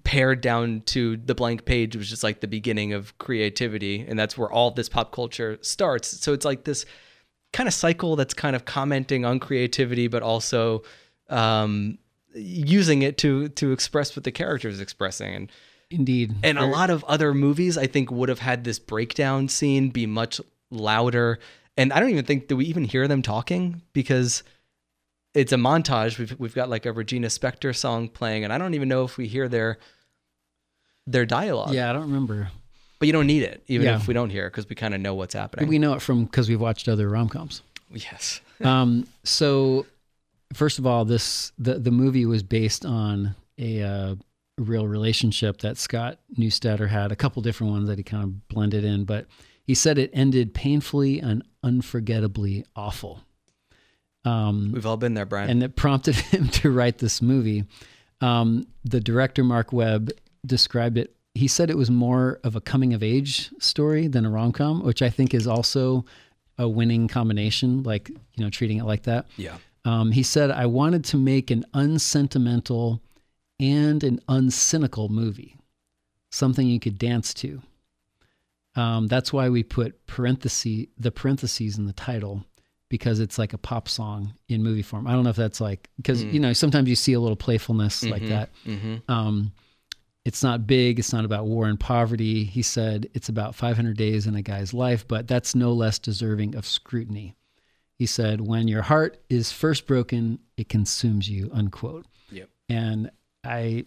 pared 0.02 0.40
down 0.40 0.80
to 0.86 1.16
the 1.18 1.34
blank 1.34 1.64
page 1.64 1.96
which 1.96 2.10
is 2.10 2.24
like 2.24 2.40
the 2.40 2.48
beginning 2.48 2.92
of 2.92 3.16
creativity 3.18 4.04
and 4.08 4.18
that's 4.18 4.36
where 4.36 4.50
all 4.50 4.70
this 4.70 4.88
pop 4.88 5.12
culture 5.12 5.58
starts 5.60 6.08
so 6.20 6.32
it's 6.32 6.44
like 6.44 6.64
this 6.64 6.84
kind 7.54 7.68
of 7.68 7.72
cycle 7.72 8.16
that's 8.16 8.34
kind 8.34 8.54
of 8.54 8.66
commenting 8.66 9.24
on 9.24 9.38
creativity, 9.40 10.08
but 10.08 10.22
also 10.22 10.82
um, 11.30 11.96
using 12.34 13.00
it 13.00 13.16
to 13.18 13.48
to 13.50 13.72
express 13.72 14.14
what 14.14 14.24
the 14.24 14.32
character 14.32 14.68
is 14.68 14.80
expressing. 14.80 15.34
And 15.34 15.52
Indeed. 15.90 16.34
and 16.42 16.58
a 16.58 16.66
lot 16.66 16.90
of 16.90 17.04
other 17.04 17.32
movies, 17.32 17.78
I 17.78 17.86
think, 17.86 18.10
would 18.10 18.28
have 18.28 18.40
had 18.40 18.64
this 18.64 18.78
breakdown 18.78 19.48
scene 19.48 19.88
be 19.88 20.04
much 20.04 20.40
louder. 20.70 21.38
And 21.76 21.92
I 21.92 22.00
don't 22.00 22.10
even 22.10 22.24
think 22.24 22.48
that 22.48 22.56
we 22.56 22.66
even 22.66 22.84
hear 22.84 23.08
them 23.08 23.22
talking 23.22 23.82
because 23.92 24.42
it's 25.34 25.52
a 25.52 25.56
montage. 25.56 26.18
We've 26.18 26.34
we've 26.38 26.54
got 26.54 26.68
like 26.70 26.86
a 26.86 26.92
Regina 26.92 27.26
Spektor 27.28 27.74
song 27.76 28.08
playing, 28.08 28.44
and 28.44 28.52
I 28.52 28.58
don't 28.58 28.74
even 28.74 28.88
know 28.88 29.04
if 29.04 29.16
we 29.16 29.26
hear 29.26 29.48
their 29.48 29.78
their 31.06 31.26
dialogue. 31.26 31.74
Yeah, 31.74 31.90
I 31.90 31.92
don't 31.92 32.02
remember. 32.02 32.48
but 32.98 33.06
you 33.06 33.12
don't 33.12 33.26
need 33.26 33.42
it, 33.42 33.62
even 33.66 33.86
Yeah. 33.86 33.96
if 33.96 34.08
we 34.08 34.14
don't 34.14 34.30
hear 34.30 34.46
it, 34.46 34.50
because 34.50 34.68
we 34.68 34.74
kind 34.76 34.94
of 34.94 35.00
know 35.00 35.14
what's 35.14 35.34
happening. 35.34 35.68
We 35.68 35.78
know 35.78 35.92
it 35.94 36.00
from 36.02 36.24
because 36.24 36.48
we've 36.48 36.60
watched 36.60 36.88
other 36.88 37.08
rom 37.08 37.28
coms. 37.28 37.62
yes. 37.90 38.40
um, 38.64 39.06
so 39.24 39.84
first 40.54 40.78
of 40.78 40.86
all, 40.86 41.04
this 41.04 41.52
the 41.58 41.78
the 41.78 41.90
movie 41.90 42.24
was 42.26 42.42
based 42.42 42.86
on 42.86 43.34
a 43.58 43.82
uh, 43.82 44.14
real 44.58 44.86
relationship 44.86 45.58
that 45.58 45.76
Scott 45.76 46.18
Neustadter 46.38 46.88
had. 46.88 47.12
A 47.12 47.16
couple 47.16 47.42
different 47.42 47.72
ones 47.72 47.88
that 47.88 47.98
he 47.98 48.04
kind 48.04 48.22
of 48.24 48.48
blended 48.48 48.84
in, 48.84 49.04
but 49.04 49.26
he 49.66 49.74
said 49.74 49.98
it 49.98 50.10
ended 50.12 50.54
painfully 50.54 51.18
and 51.20 51.42
unforgettably 51.62 52.64
awful. 52.76 53.20
Um, 54.24 54.70
We've 54.72 54.86
all 54.86 54.96
been 54.96 55.14
there, 55.14 55.26
Brian. 55.26 55.50
and 55.50 55.62
it 55.62 55.76
prompted 55.76 56.14
him 56.32 56.48
to 56.48 56.70
write 56.70 56.98
this 56.98 57.20
movie. 57.20 57.64
Um, 58.20 58.66
the 58.84 59.00
director 59.00 59.44
Marc 59.44 59.72
Webb 59.72 60.10
described 60.46 60.96
it. 60.98 61.14
He 61.34 61.48
said 61.48 61.68
it 61.68 61.76
was 61.76 61.90
more 61.90 62.38
of 62.44 62.54
a 62.56 62.60
coming 62.60 62.94
of 62.94 63.02
age 63.02 63.50
story 63.58 64.06
than 64.06 64.24
a 64.24 64.30
rom 64.30 64.52
com, 64.52 64.82
which 64.84 65.02
I 65.02 65.10
think 65.10 65.34
is 65.34 65.46
also 65.46 66.04
a 66.58 66.68
winning 66.68 67.08
combination. 67.08 67.82
Like 67.82 68.08
you 68.08 68.44
know, 68.44 68.50
treating 68.50 68.78
it 68.78 68.84
like 68.84 69.02
that. 69.04 69.26
yeah. 69.36 69.56
Um, 69.84 70.12
he 70.12 70.22
said, 70.22 70.50
"I 70.50 70.64
wanted 70.66 71.04
to 71.06 71.16
make 71.18 71.50
an 71.50 71.64
unsentimental 71.74 73.02
and 73.60 74.02
an 74.02 74.20
uncynical 74.28 75.10
movie, 75.10 75.56
something 76.30 76.66
you 76.66 76.80
could 76.80 76.98
dance 76.98 77.34
to. 77.34 77.60
Um, 78.76 79.06
that's 79.08 79.32
why 79.32 79.48
we 79.50 79.62
put 79.62 80.06
parenthesis 80.06 80.86
the 80.98 81.10
parentheses 81.10 81.76
in 81.76 81.86
the 81.86 81.92
title." 81.92 82.44
Because 82.94 83.18
it's 83.18 83.38
like 83.40 83.54
a 83.54 83.58
pop 83.58 83.88
song 83.88 84.34
in 84.48 84.62
movie 84.62 84.82
form. 84.82 85.08
I 85.08 85.14
don't 85.14 85.24
know 85.24 85.30
if 85.30 85.34
that's 85.36 85.60
like 85.60 85.88
because 85.96 86.22
you 86.22 86.38
know 86.38 86.52
sometimes 86.52 86.88
you 86.88 86.94
see 86.94 87.12
a 87.12 87.18
little 87.18 87.34
playfulness 87.34 88.04
like 88.04 88.24
that. 88.28 88.50
Mm-hmm. 88.64 89.10
Um, 89.10 89.50
it's 90.24 90.44
not 90.44 90.68
big. 90.68 91.00
It's 91.00 91.12
not 91.12 91.24
about 91.24 91.46
war 91.46 91.66
and 91.66 91.78
poverty. 91.78 92.44
He 92.44 92.62
said 92.62 93.08
it's 93.12 93.28
about 93.28 93.56
500 93.56 93.96
days 93.96 94.28
in 94.28 94.36
a 94.36 94.42
guy's 94.42 94.72
life, 94.72 95.08
but 95.08 95.26
that's 95.26 95.56
no 95.56 95.72
less 95.72 95.98
deserving 95.98 96.54
of 96.54 96.66
scrutiny. 96.66 97.34
He 97.96 98.06
said, 98.06 98.40
"When 98.40 98.68
your 98.68 98.82
heart 98.82 99.18
is 99.28 99.50
first 99.50 99.88
broken, 99.88 100.38
it 100.56 100.68
consumes 100.68 101.28
you." 101.28 101.50
Unquote. 101.52 102.06
Yep. 102.30 102.48
And 102.68 103.10
I, 103.42 103.86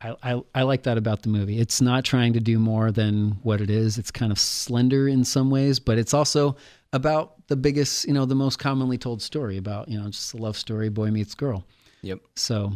I, 0.00 0.14
I, 0.22 0.42
I 0.54 0.62
like 0.62 0.84
that 0.84 0.96
about 0.96 1.20
the 1.20 1.28
movie. 1.28 1.60
It's 1.60 1.82
not 1.82 2.02
trying 2.02 2.32
to 2.32 2.40
do 2.40 2.58
more 2.58 2.90
than 2.90 3.32
what 3.42 3.60
it 3.60 3.68
is. 3.68 3.98
It's 3.98 4.10
kind 4.10 4.32
of 4.32 4.38
slender 4.38 5.06
in 5.06 5.22
some 5.22 5.50
ways, 5.50 5.80
but 5.80 5.98
it's 5.98 6.14
also 6.14 6.56
about 6.92 7.46
the 7.48 7.56
biggest, 7.56 8.06
you 8.06 8.14
know, 8.14 8.24
the 8.24 8.34
most 8.34 8.58
commonly 8.58 8.98
told 8.98 9.20
story 9.22 9.56
about, 9.56 9.88
you 9.88 10.00
know, 10.00 10.08
just 10.08 10.34
a 10.34 10.36
love 10.36 10.56
story, 10.56 10.88
boy 10.88 11.10
meets 11.10 11.34
girl. 11.34 11.66
Yep. 12.02 12.20
So, 12.36 12.72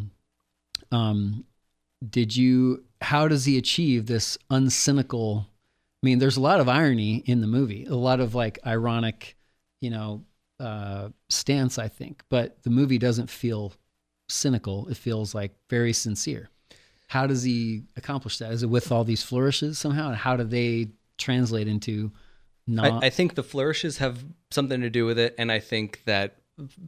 um, 0.90 1.45
did 2.09 2.37
you? 2.37 2.85
How 3.00 3.28
does 3.28 3.45
he 3.45 3.59
achieve 3.59 4.07
this 4.07 4.38
uncynical? 4.50 5.45
I 5.45 6.07
mean, 6.07 6.19
there's 6.19 6.37
a 6.37 6.40
lot 6.40 6.61
of 6.61 6.69
irony 6.69 7.16
in 7.26 7.40
the 7.40 7.47
movie, 7.47 7.85
a 7.87 7.95
lot 7.95 8.21
of 8.21 8.35
like 8.35 8.59
ironic, 8.66 9.37
you 9.81 9.90
know, 9.90 10.25
uh, 10.61 11.09
stance. 11.28 11.78
I 11.78 11.88
think, 11.88 12.23
but 12.28 12.62
the 12.62 12.71
movie 12.71 12.99
doesn't 12.99 13.31
feel 13.31 13.73
cynical. 14.28 14.88
It 14.88 14.97
feels 14.97 15.35
like 15.35 15.52
very 15.71 15.92
sincere. 15.92 16.50
How 17.09 17.26
does 17.26 17.42
he 17.42 17.83
accomplish 17.97 18.38
that? 18.38 18.52
Is 18.52 18.62
it 18.62 18.71
with 18.71 18.90
all 18.90 19.04
these 19.04 19.23
flourishes 19.23 19.78
somehow? 19.78 20.09
And 20.09 20.16
how 20.16 20.37
do 20.37 20.45
they 20.45 20.88
translate 21.19 21.69
into? 21.69 22.11
Not, 22.66 23.02
I, 23.02 23.07
I 23.07 23.11
think 23.11 23.35
the 23.35 23.42
flourishes 23.42 23.99
have 23.99 24.25
something 24.50 24.81
to 24.83 24.90
do 24.90 25.04
with 25.07 25.19
it, 25.19 25.35
and 25.38 25.50
I 25.50 25.59
think 25.61 26.02
that 26.04 26.37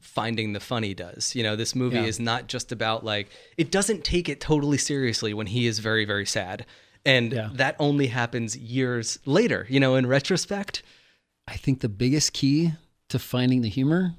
finding 0.01 0.53
the 0.53 0.61
funny 0.61 0.95
does. 0.95 1.35
You 1.35 1.43
know, 1.43 1.57
this 1.57 1.75
movie 1.75 1.97
Yeah. 1.97 2.05
is 2.05 2.21
not 2.21 2.47
just 2.47 2.71
about 2.73 3.05
like 3.05 3.31
it 3.57 3.71
doesn't 3.71 4.05
take 4.05 4.29
it 4.29 4.41
totally 4.41 4.79
seriously 4.79 5.35
when 5.35 5.47
he 5.49 5.67
is 5.67 5.79
very 5.81 6.05
very 6.05 6.27
sad, 6.27 6.65
and 7.05 7.33
Yeah. 7.33 7.51
that 7.55 7.77
only 7.79 8.07
happens 8.09 8.57
years 8.57 9.19
later. 9.25 9.67
You 9.69 9.81
know, 9.81 9.97
in 9.97 10.07
retrospect. 10.07 10.83
I 11.49 11.57
think 11.57 11.81
the 11.81 11.89
biggest 11.91 12.33
key 12.33 12.73
to 13.11 13.19
finding 13.19 13.61
the 13.63 13.69
humor, 13.69 14.15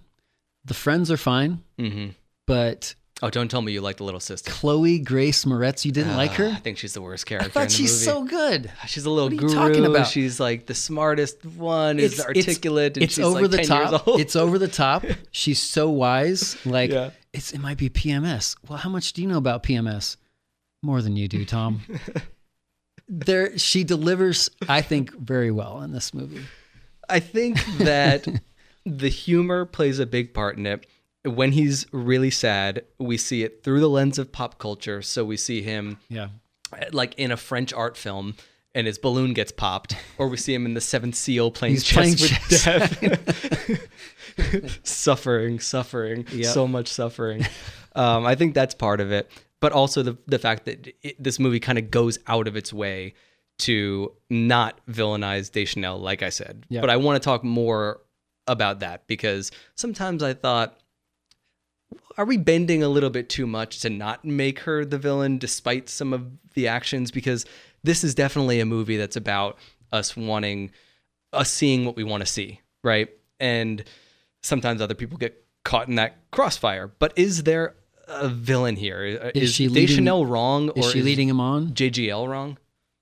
the 0.63 0.73
friends 0.75 1.09
are 1.09 1.17
fine, 1.17 1.63
Mm-hmm. 1.79 2.09
but 2.45 2.95
Oh, 3.23 3.29
don't 3.29 3.49
tell 3.49 3.61
me 3.61 3.71
you 3.71 3.79
like 3.79 3.95
the 3.97 4.03
little 4.03 4.19
sister. 4.19 4.51
Chloe 4.51 4.99
Grace 4.99 5.45
Moretz, 5.45 5.85
you 5.85 5.91
didn't 5.93 6.17
like 6.17 6.31
Ah, 6.31 6.35
her? 6.35 6.47
I 6.49 6.55
think 6.55 6.77
she's 6.77 6.93
the 6.93 7.01
worst 7.01 7.25
I 7.27 7.29
character 7.29 7.47
in 7.47 7.51
thought 7.51 7.71
she's 7.71 7.93
movie. 7.93 8.03
so 8.05 8.23
good. 8.25 8.71
She's 8.87 9.05
a 9.05 9.09
little 9.09 9.29
What 9.29 9.31
are 9.31 9.35
you 9.35 9.53
guru. 9.53 9.53
talking 9.53 9.85
about? 9.85 10.07
She's 10.07 10.37
like 10.37 10.65
the 10.65 10.73
smartest 10.73 11.45
one. 11.45 11.97
Is 11.97 12.19
articulate. 12.19 12.97
and 12.97 13.03
It's, 13.05 13.15
she's 13.15 13.23
over 13.23 13.43
like 13.43 13.51
the 13.51 13.57
10 13.57 13.65
top. 13.67 13.91
Years 13.91 14.01
old. 14.07 14.19
It's 14.19 14.35
over 14.35 14.59
the 14.59 14.67
top. 14.67 15.05
She's 15.31 15.61
so 15.61 15.89
wise. 15.89 16.57
Like 16.65 16.91
Yeah. 16.91 17.11
it's 17.31 17.53
it 17.53 17.59
might 17.59 17.77
be 17.77 17.89
PMS. 17.89 18.57
Well, 18.67 18.79
how 18.79 18.89
much 18.89 19.13
do 19.13 19.21
you 19.21 19.29
know 19.29 19.37
about 19.37 19.63
PMS? 19.63 20.17
More 20.83 21.01
than 21.01 21.15
you 21.15 21.29
do, 21.29 21.45
Tom. 21.45 21.81
there, 23.07 23.57
she 23.57 23.83
delivers. 23.83 24.49
I 24.67 24.81
think 24.81 25.13
very 25.17 25.51
well 25.51 25.81
in 25.81 25.91
this 25.93 26.13
movie. 26.13 26.43
I 27.09 27.19
think 27.21 27.63
that 27.77 28.27
the 28.85 29.09
humor 29.09 29.65
plays 29.65 29.99
a 29.99 30.05
big 30.05 30.33
part 30.33 30.57
in 30.57 30.65
it. 30.65 30.85
When 31.25 31.51
he's 31.51 31.85
really 31.91 32.31
sad, 32.31 32.83
we 32.99 33.17
see 33.17 33.43
it 33.43 33.63
through 33.63 33.79
the 33.79 33.89
lens 33.89 34.17
of 34.19 34.31
pop 34.31 34.57
culture. 34.59 35.01
So 35.01 35.25
we 35.25 35.37
see 35.37 35.61
him 35.61 35.97
Yeah. 36.09 36.29
like 36.91 37.13
in 37.17 37.31
a 37.31 37.37
French 37.37 37.73
art 37.73 37.97
film 37.97 38.35
and 38.73 38.87
his 38.87 38.97
balloon 38.97 39.33
gets 39.33 39.51
popped, 39.53 39.95
or 40.17 40.27
we 40.27 40.35
see 40.37 40.53
him 40.53 40.65
in 40.65 40.73
the 40.73 40.81
Seventh 40.81 41.15
Seal 41.15 41.49
playing 41.51 41.75
He's 41.75 41.83
chess 41.85 41.95
playing 41.95 42.11
with 42.19 42.31
chess. 42.49 42.99
death. 42.99 44.79
suffering, 44.83 45.59
suffering, 45.59 46.25
Yep. 46.31 46.53
so 46.53 46.67
much 46.67 46.87
suffering. 46.87 47.45
Um, 47.95 48.25
I 48.25 48.35
think 48.35 48.53
that's 48.53 48.75
part 48.75 48.99
of 49.01 49.11
it. 49.11 49.31
but 49.61 49.71
also 49.71 50.03
the 50.03 50.17
the 50.27 50.37
fact 50.37 50.65
that 50.65 50.93
it, 51.01 51.15
this 51.23 51.39
movie 51.39 51.59
kind 51.61 51.77
of 51.79 51.89
goes 51.89 52.19
out 52.27 52.47
of 52.47 52.55
its 52.57 52.73
way 52.73 53.13
to 53.59 54.11
not 54.29 54.79
villainize 54.87 55.49
Deschanel, 55.51 55.97
like 55.97 56.21
I 56.21 56.29
said. 56.29 56.65
Yeah. 56.69 56.81
But 56.81 56.89
I 56.89 56.97
want 56.97 57.15
to 57.21 57.25
talk 57.25 57.43
more 57.43 58.01
about 58.47 58.81
that 58.81 59.07
because 59.07 59.49
sometimes 59.75 60.21
I 60.21 60.33
thought, 60.33 60.77
are 62.17 62.25
we 62.25 62.37
bending 62.37 62.83
a 62.83 62.89
little 62.89 63.09
bit 63.09 63.29
too 63.29 63.45
much 63.45 63.81
to 63.81 63.89
not 63.89 64.23
make 64.23 64.59
her 64.59 64.85
the 64.85 64.97
villain 64.97 65.37
despite 65.37 65.89
some 65.89 66.13
of 66.13 66.27
the 66.53 66.67
actions? 66.67 67.11
Because 67.11 67.45
this 67.83 68.03
is 68.03 68.15
definitely 68.15 68.59
a 68.59 68.65
movie 68.65 68.97
that's 68.97 69.15
about 69.15 69.57
us 69.91 70.15
wanting, 70.15 70.71
us 71.33 71.51
seeing 71.51 71.85
what 71.85 71.95
we 71.95 72.03
want 72.03 72.21
to 72.21 72.27
see, 72.27 72.61
right? 72.83 73.09
And 73.39 73.83
sometimes 74.43 74.81
other 74.81 74.93
people 74.93 75.17
get 75.17 75.43
caught 75.63 75.87
in 75.87 75.95
that 75.95 76.31
crossfire. 76.31 76.87
But 76.87 77.13
is 77.15 77.43
there 77.43 77.75
a 78.07 78.29
villain 78.29 78.75
here? 78.75 79.03
Is, 79.35 79.53
she 79.53 79.67
leading- 79.67 79.87
Deschanel 79.87 80.25
wrong, 80.25 80.71
Is 80.75 80.87
or 80.87 80.91
she 80.91 81.01
leading 81.01 81.27
him 81.27 81.39
on? 81.41 81.69
JGL 81.73 82.27
wrong? 82.27 82.57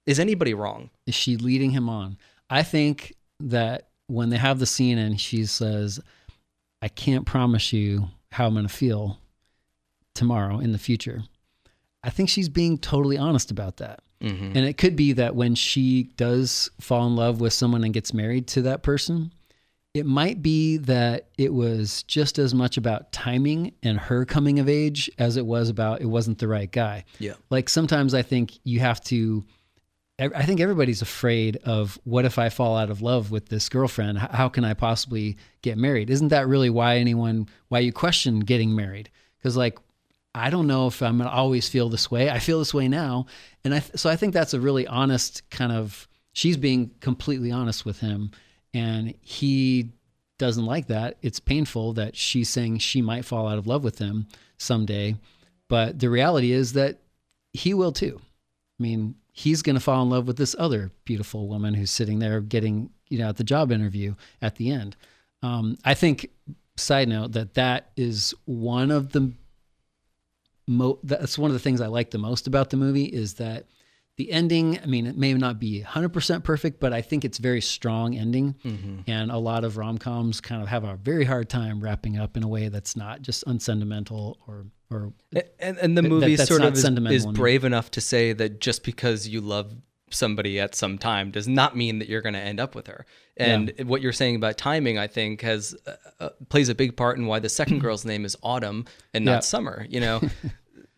Is 0.05 0.19
anybody 0.19 0.53
wrong? 0.53 0.89
Is 1.05 1.15
she 1.15 1.37
leading 1.37 1.71
him 1.71 1.87
on? 1.87 2.17
I 2.49 2.63
think 2.63 3.15
that 3.39 3.89
when 4.07 4.29
they 4.29 4.37
have 4.37 4.59
the 4.59 4.65
scene 4.65 4.97
and 4.97 5.19
she 5.19 5.45
says, 5.45 5.99
I 6.81 6.89
can't 6.89 7.25
promise 7.25 7.71
you 7.71 8.09
how 8.33 8.47
I'm 8.47 8.53
going 8.53 8.67
to 8.67 8.73
feel 8.73 9.19
tomorrow 10.13 10.59
in 10.59 10.71
the 10.71 10.77
future. 10.77 11.23
I 12.03 12.09
think 12.09 12.29
she's 12.29 12.49
being 12.49 12.77
totally 12.77 13.17
honest 13.17 13.49
about 13.51 13.77
that. 13.77 14.01
Mhm. 14.21 14.55
And 14.55 14.65
it 14.65 14.77
could 14.77 14.95
be 14.95 15.13
that 15.13 15.35
when 15.35 15.55
she 15.55 16.03
does 16.17 16.69
fall 16.79 17.07
in 17.07 17.15
love 17.15 17.41
with 17.41 17.53
someone 17.53 17.83
and 17.83 17.93
gets 17.93 18.13
married 18.13 18.47
to 18.47 18.61
that 18.63 18.83
person, 18.83 19.33
it 19.93 20.05
might 20.05 20.41
be 20.41 20.77
that 20.77 21.29
it 21.37 21.53
was 21.53 22.03
just 22.03 22.39
as 22.39 22.53
much 22.53 22.77
about 22.77 23.11
timing 23.11 23.73
and 23.83 23.99
her 23.99 24.25
coming 24.25 24.59
of 24.59 24.67
age 24.67 25.09
as 25.19 25.37
it 25.37 25.45
was 25.45 25.69
about 25.69 26.01
it 26.01 26.07
wasn't 26.07 26.39
the 26.39 26.47
right 26.47 26.71
guy. 26.71 27.05
Yeah. 27.19 27.33
Like 27.49 27.69
sometimes 27.69 28.13
I 28.13 28.21
think 28.23 28.59
you 28.63 28.79
have 28.79 29.01
to 29.05 29.43
I 30.19 30.43
think 30.43 30.59
everybody's 30.59 31.01
afraid 31.01 31.57
of 31.63 31.99
what 32.03 32.23
if 32.23 32.37
I 32.37 32.49
fall 32.49 32.77
out 32.77 32.91
of 32.91 33.01
love 33.01 33.31
with 33.31 33.49
this 33.49 33.67
girlfriend? 33.67 34.19
How 34.19 34.47
can 34.47 34.63
I 34.63 34.75
possibly 34.75 35.37
get 35.63 35.75
married? 35.77 36.11
Isn't 36.11 36.27
that 36.27 36.47
really 36.47 36.69
why 36.69 36.97
anyone 36.97 37.47
why 37.69 37.79
you 37.79 37.91
question 37.91 38.39
getting 38.39 38.75
married? 38.75 39.09
Cuz 39.41 39.57
like 39.57 39.79
I 40.35 40.49
don't 40.49 40.67
know 40.67 40.87
if 40.87 41.01
I'm 41.01 41.17
going 41.17 41.29
to 41.29 41.35
always 41.35 41.69
feel 41.69 41.89
this 41.89 42.09
way. 42.09 42.29
I 42.29 42.39
feel 42.39 42.57
this 42.57 42.73
way 42.73 42.87
now. 42.87 43.27
And 43.63 43.73
I 43.73 43.79
so 43.79 44.09
I 44.09 44.15
think 44.15 44.33
that's 44.33 44.53
a 44.53 44.59
really 44.59 44.85
honest 44.85 45.49
kind 45.49 45.71
of 45.71 46.07
she's 46.31 46.57
being 46.57 46.91
completely 46.99 47.51
honest 47.51 47.83
with 47.83 47.99
him 47.99 48.31
and 48.73 49.15
he 49.21 49.89
doesn't 50.37 50.65
like 50.65 50.87
that. 50.87 51.17
It's 51.21 51.39
painful 51.39 51.93
that 51.93 52.15
she's 52.15 52.49
saying 52.49 52.79
she 52.79 53.01
might 53.01 53.25
fall 53.25 53.47
out 53.47 53.57
of 53.57 53.67
love 53.67 53.83
with 53.83 53.99
him 53.99 54.27
someday, 54.57 55.15
but 55.69 55.99
the 55.99 56.09
reality 56.09 56.51
is 56.51 56.73
that 56.73 56.99
he 57.51 57.73
will 57.73 57.91
too. 57.91 58.19
I 58.79 58.83
mean, 58.83 59.15
he's 59.35 59.61
going 59.63 59.75
to 59.75 59.79
fall 59.79 60.01
in 60.03 60.09
love 60.09 60.27
with 60.27 60.37
this 60.37 60.55
other 60.59 60.91
beautiful 61.05 61.47
woman 61.49 61.73
who's 61.73 61.89
sitting 61.91 62.19
there 62.19 62.39
getting, 62.39 62.89
you 63.09 63.17
know, 63.17 63.27
at 63.29 63.37
the 63.37 63.43
job 63.43 63.71
interview 63.71 64.13
at 64.41 64.55
the 64.55 64.69
end. 64.69 64.95
Um, 65.41 65.75
I 65.83 65.93
think, 65.95 66.29
side 66.77 67.09
note, 67.09 67.31
that 67.33 67.55
that 67.55 67.91
is 67.97 68.33
one 68.45 68.91
of 68.91 69.11
the 69.11 69.33
mo- 70.67 70.99
that's 71.03 71.37
one 71.37 71.49
of 71.51 71.53
the 71.53 71.59
things 71.59 71.81
I 71.81 71.87
like 71.87 72.11
the 72.11 72.17
most 72.17 72.47
about 72.47 72.69
the 72.69 72.77
movie 72.77 73.05
is 73.05 73.33
that 73.35 73.65
the 74.15 74.31
ending, 74.31 74.79
I 74.79 74.85
mean, 74.85 75.07
it 75.07 75.17
may 75.17 75.33
not 75.33 75.59
be 75.59 75.81
100% 75.81 76.43
perfect, 76.43 76.79
but 76.79 76.93
I 76.93 77.01
think 77.01 77.25
it's 77.25 77.39
very 77.39 77.61
strong 77.61 78.15
ending. 78.15 78.53
Mhm. 78.63 79.03
And 79.07 79.31
a 79.31 79.39
lot 79.39 79.63
of 79.63 79.75
rom-coms 79.75 80.39
kind 80.39 80.61
of 80.61 80.67
have 80.67 80.83
a 80.83 80.95
very 80.97 81.25
hard 81.25 81.49
time 81.49 81.79
wrapping 81.81 82.17
up 82.19 82.37
in 82.37 82.43
a 82.43 82.47
way 82.47 82.69
that's 82.69 82.95
not 82.95 83.23
just 83.23 83.43
unsentimental 83.47 84.37
or 84.47 84.67
or 84.93 85.13
And, 85.59 85.77
and 85.77 85.97
the 85.97 86.03
movie 86.03 86.35
that's 86.35 86.49
sort 86.49 86.63
of 86.63 86.73
is, 86.73 86.85
is 86.85 87.25
brave 87.25 87.63
enough 87.63 87.91
to 87.91 88.01
say 88.01 88.33
that 88.33 88.59
just 88.59 88.83
because 88.83 89.27
you 89.27 89.41
love 89.41 89.73
somebody 90.09 90.59
at 90.59 90.75
some 90.75 90.97
time 90.97 91.31
does 91.31 91.47
not 91.47 91.75
mean 91.75 91.99
that 91.99 92.07
you're 92.07 92.21
going 92.21 92.33
to 92.33 92.39
end 92.39 92.59
up 92.59 92.75
with 92.75 92.87
her. 92.87 93.05
And 93.35 93.73
what 93.85 94.01
you're 94.01 94.13
saying 94.13 94.35
about 94.35 94.57
timing, 94.57 94.97
I 94.97 95.07
think, 95.07 95.41
has 95.41 95.75
uh, 95.87 95.95
uh, 96.19 96.29
plays 96.49 96.69
a 96.69 96.75
big 96.75 96.95
part 96.95 97.17
in 97.17 97.25
why 97.25 97.39
the 97.39 97.49
second 97.49 97.79
girl's 97.81 98.05
name 98.05 98.25
is 98.25 98.37
Autumn 98.43 98.85
and 99.13 99.25
not 99.25 99.31
Yeah. 99.31 99.39
Summer. 99.39 99.85
You 99.89 99.99
know, 99.99 100.21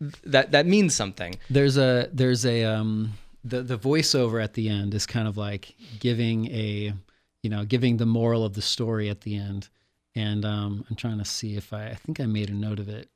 that 0.24 0.52
that 0.52 0.66
means 0.66 0.94
something. 0.94 1.38
There's 1.48 1.76
a 1.78 2.10
there's 2.12 2.44
a 2.44 2.64
um 2.64 3.14
the 3.44 3.62
the 3.62 3.78
voiceover 3.78 4.42
at 4.42 4.54
the 4.54 4.68
end 4.68 4.94
is 4.94 5.06
kind 5.06 5.26
of 5.26 5.36
like 5.36 5.74
giving 5.98 6.46
a 6.48 6.92
you 7.42 7.50
know 7.50 7.64
giving 7.64 7.96
the 7.96 8.06
moral 8.06 8.44
of 8.44 8.54
the 8.54 8.62
story 8.62 9.08
at 9.08 9.22
the 9.22 9.36
end, 9.36 9.68
and 10.14 10.44
um 10.44 10.84
I'm 10.90 10.96
trying 10.96 11.18
to 11.18 11.24
see 11.24 11.56
if 11.56 11.72
I 11.72 11.86
I 11.88 11.94
think 11.94 12.20
I 12.20 12.26
made 12.26 12.50
a 12.50 12.54
note 12.54 12.78
of 12.80 12.88
it. 12.88 13.08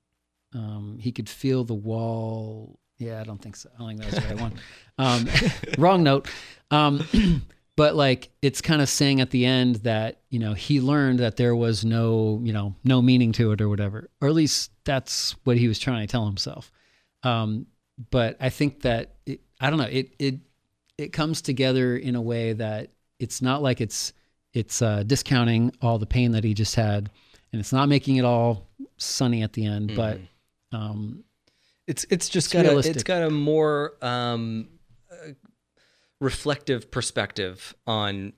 Um, 0.54 0.98
he 1.00 1.12
could 1.12 1.28
feel 1.28 1.64
the 1.64 1.74
wall. 1.74 2.78
Yeah, 2.98 3.20
I 3.20 3.24
don't 3.24 3.40
think 3.40 3.56
so. 3.56 3.70
I 3.74 3.78
don't 3.78 3.88
think 3.88 4.00
that 4.00 4.14
was 4.14 4.24
the 4.24 4.34
right 4.34 4.40
one. 4.40 4.54
Um, 4.98 5.26
wrong 5.78 6.02
note. 6.02 6.28
Um, 6.70 7.02
but 7.76 7.96
like 7.96 8.28
it's 8.42 8.60
kind 8.60 8.82
of 8.82 8.88
saying 8.90 9.22
at 9.22 9.30
the 9.30 9.46
end 9.46 9.76
that 9.76 10.20
you 10.28 10.38
know 10.38 10.52
he 10.52 10.78
learned 10.82 11.20
that 11.20 11.36
there 11.38 11.56
was 11.56 11.86
no 11.86 12.38
you 12.44 12.52
know 12.52 12.74
no 12.84 13.00
meaning 13.00 13.32
to 13.32 13.52
it 13.52 13.62
or 13.62 13.70
whatever, 13.70 14.10
or 14.20 14.28
at 14.28 14.34
least 14.34 14.72
that's 14.84 15.34
what 15.44 15.56
he 15.56 15.68
was 15.68 15.78
trying 15.78 16.06
to 16.06 16.10
tell 16.10 16.26
himself. 16.26 16.70
Um, 17.22 17.66
but 18.10 18.36
I 18.40 18.50
think 18.50 18.82
that 18.82 19.14
it, 19.24 19.40
I 19.58 19.70
don't 19.70 19.78
know 19.78 19.86
it 19.86 20.14
it 20.18 20.40
it 20.98 21.12
comes 21.14 21.40
together 21.40 21.96
in 21.96 22.14
a 22.14 22.20
way 22.20 22.52
that 22.52 22.90
it's 23.18 23.40
not 23.40 23.62
like 23.62 23.80
it's 23.80 24.12
it's 24.52 24.82
uh, 24.82 25.02
discounting 25.04 25.72
all 25.80 25.98
the 25.98 26.04
pain 26.04 26.32
that 26.32 26.44
he 26.44 26.52
just 26.52 26.74
had, 26.74 27.08
and 27.52 27.60
it's 27.60 27.72
not 27.72 27.88
making 27.88 28.16
it 28.16 28.24
all 28.26 28.68
sunny 28.98 29.42
at 29.42 29.54
the 29.54 29.64
end, 29.64 29.94
but 29.96 30.18
um, 30.72 31.24
It's 31.86 32.04
it's 32.10 32.28
just 32.28 32.46
It's 32.46 32.52
got 32.52 32.60
a, 32.60 32.76
it's 32.78 32.86
realistic. 32.86 33.04
got 33.06 33.22
a 33.22 33.30
more 33.30 33.94
um, 34.02 34.68
uh, 35.10 35.32
reflective 36.20 36.90
perspective 36.90 37.74
on 37.86 38.32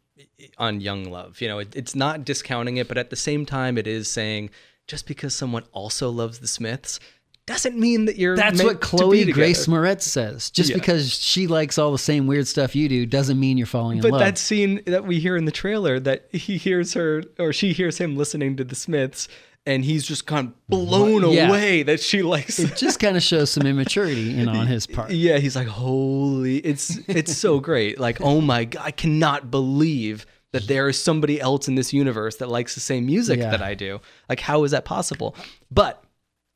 on 0.58 0.80
young 0.80 1.04
love. 1.10 1.40
You 1.40 1.48
know, 1.48 1.58
it, 1.58 1.74
it's 1.74 1.94
not 1.94 2.24
discounting 2.24 2.76
it, 2.76 2.88
but 2.88 2.98
at 2.98 3.10
the 3.10 3.16
same 3.16 3.44
time, 3.46 3.76
it 3.78 3.86
is 3.86 4.10
saying 4.10 4.50
just 4.86 5.06
because 5.06 5.34
someone 5.34 5.64
also 5.72 6.10
loves 6.10 6.38
the 6.38 6.46
Smiths 6.46 7.00
doesn't 7.44 7.76
mean 7.76 8.04
that 8.04 8.16
you're. 8.16 8.36
That's 8.36 8.62
what 8.62 8.80
to 8.80 8.86
Chloe 8.86 9.20
together. 9.20 9.32
Grace 9.32 9.66
Moretz 9.66 10.02
says. 10.02 10.48
Just 10.50 10.70
Yeah. 10.70 10.76
because 10.76 11.12
she 11.12 11.48
likes 11.48 11.76
all 11.76 11.90
the 11.90 11.98
same 11.98 12.28
weird 12.28 12.46
stuff 12.46 12.76
you 12.76 12.88
do 12.88 13.04
doesn't 13.04 13.38
mean 13.38 13.58
you're 13.58 13.66
falling 13.66 13.98
in 13.98 14.02
But 14.02 14.12
love. 14.12 14.20
But 14.20 14.24
that 14.26 14.38
scene 14.38 14.80
that 14.86 15.04
we 15.06 15.18
hear 15.18 15.36
in 15.36 15.44
the 15.44 15.50
trailer 15.52 15.98
that 16.00 16.28
he 16.32 16.56
hears 16.56 16.94
her 16.94 17.24
or 17.40 17.52
she 17.52 17.72
hears 17.72 17.98
him 17.98 18.16
listening 18.16 18.56
to 18.58 18.64
the 18.64 18.76
Smiths 18.76 19.26
and 19.64 19.84
he's 19.84 20.04
just 20.04 20.26
kind 20.26 20.48
of 20.48 20.66
blown 20.68 21.30
Yeah. 21.32 21.48
away 21.48 21.82
that 21.84 22.00
she 22.00 22.22
likes 22.22 22.58
it 22.58 22.76
just 22.76 22.98
kind 22.98 23.16
of 23.16 23.22
shows 23.22 23.50
some 23.50 23.66
immaturity, 23.66 24.20
you 24.20 24.46
know, 24.46 24.52
on 24.52 24.66
his 24.66 24.86
part. 24.86 25.10
Yeah, 25.12 25.38
he's 25.38 25.54
like, 25.56 25.68
holy, 25.68 26.58
it's 26.58 26.98
it's 27.08 27.36
so 27.36 27.60
great. 27.60 27.98
Like, 28.00 28.20
oh 28.20 28.40
my 28.40 28.64
god, 28.64 28.82
I 28.84 28.90
cannot 28.90 29.50
believe 29.50 30.26
that 30.52 30.66
there 30.66 30.88
is 30.88 31.00
somebody 31.02 31.40
else 31.40 31.66
in 31.68 31.76
this 31.76 31.92
universe 31.92 32.36
that 32.36 32.48
likes 32.48 32.74
the 32.74 32.80
same 32.80 33.06
music 33.06 33.38
Yeah. 33.38 33.50
that 33.50 33.62
I 33.62 33.74
do. 33.74 34.00
Like, 34.28 34.40
how 34.40 34.64
is 34.64 34.72
that 34.72 34.84
possible? 34.84 35.34
But 35.70 36.02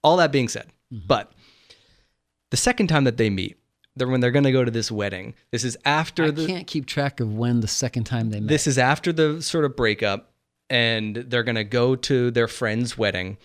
all 0.03 0.17
that 0.19 0.33
being 0.33 0.49
said, 0.49 0.67
Mm-hmm. 0.93 1.07
but 1.09 1.33
the 2.51 2.57
second 2.57 2.87
time 2.89 3.05
that 3.05 3.17
they 3.17 3.29
meet, 3.31 3.57
they're 3.97 4.07
when 4.09 4.21
they're 4.21 4.31
gonna 4.31 4.53
go 4.53 4.65
to 4.65 4.71
this 4.71 4.91
wedding. 4.91 5.35
This 5.51 5.65
is 5.65 5.77
after 5.85 6.25
I 6.27 6.31
the 6.31 6.47
can't 6.47 6.67
keep 6.67 6.87
track 6.87 7.19
of 7.21 7.35
when 7.35 7.61
the 7.61 7.69
second 7.69 8.05
time 8.05 8.31
they 8.31 8.39
met. 8.41 8.49
this 8.49 8.67
is 8.67 8.79
after 8.79 9.13
the 9.13 9.41
sort 9.43 9.65
of 9.65 9.75
breakup, 9.77 10.33
and 10.71 11.17
they're 11.17 11.43
gonna 11.45 11.65
go 11.65 11.97
to 11.97 12.31
their 12.31 12.49
friend's 12.49 12.97
wedding, 12.99 13.39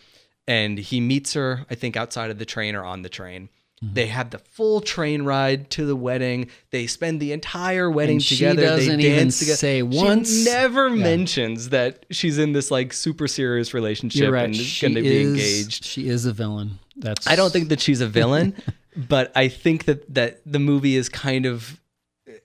and 0.47 0.77
he 0.77 0.99
meets 0.99 1.33
her, 1.33 1.65
I 1.69 1.75
think, 1.75 1.95
outside 1.95 2.31
of 2.31 2.39
the 2.39 2.45
train 2.45 2.75
or 2.75 2.83
on 2.83 3.01
the 3.03 3.09
train. 3.09 3.49
Mm-hmm. 3.83 3.93
They 3.95 4.07
have 4.07 4.29
the 4.29 4.37
full 4.37 4.79
train 4.81 5.23
ride 5.23 5.71
to 5.71 5.85
the 5.85 5.95
wedding. 5.95 6.49
They 6.69 6.85
spend 6.85 7.19
the 7.19 7.31
entire 7.31 7.89
wedding 7.89 8.17
And 8.17 8.23
she 8.23 8.35
together. 8.35 8.61
doesn't 8.61 8.97
they 8.99 9.05
even 9.05 9.17
dance 9.17 9.39
together. 9.39 9.55
say 9.57 9.77
She 9.79 9.83
once- 9.83 10.45
never 10.45 10.87
Yeah. 10.89 11.03
mentions 11.03 11.69
that 11.69 12.05
she's 12.11 12.37
in 12.37 12.53
this 12.53 12.69
like 12.69 12.93
super 12.93 13.27
serious 13.27 13.73
relationship 13.73 14.31
right. 14.31 14.45
and 14.45 14.53
is 14.53 14.61
She 14.61 14.85
going 14.85 14.95
to 14.95 15.01
be 15.01 15.07
is- 15.17 15.27
engaged. 15.29 15.83
She 15.83 16.07
is 16.09 16.25
a 16.27 16.31
villain. 16.33 16.77
That's 16.95 17.25
I 17.25 17.35
don't 17.35 17.51
think 17.51 17.69
that 17.69 17.79
she's 17.81 18.01
a 18.01 18.07
villain, 18.07 18.53
but 18.95 19.31
I 19.35 19.47
think 19.47 19.85
that 19.85 20.13
that 20.13 20.41
the 20.45 20.59
movie 20.59 20.95
is 20.95 21.09
kind 21.09 21.47
of 21.47 21.79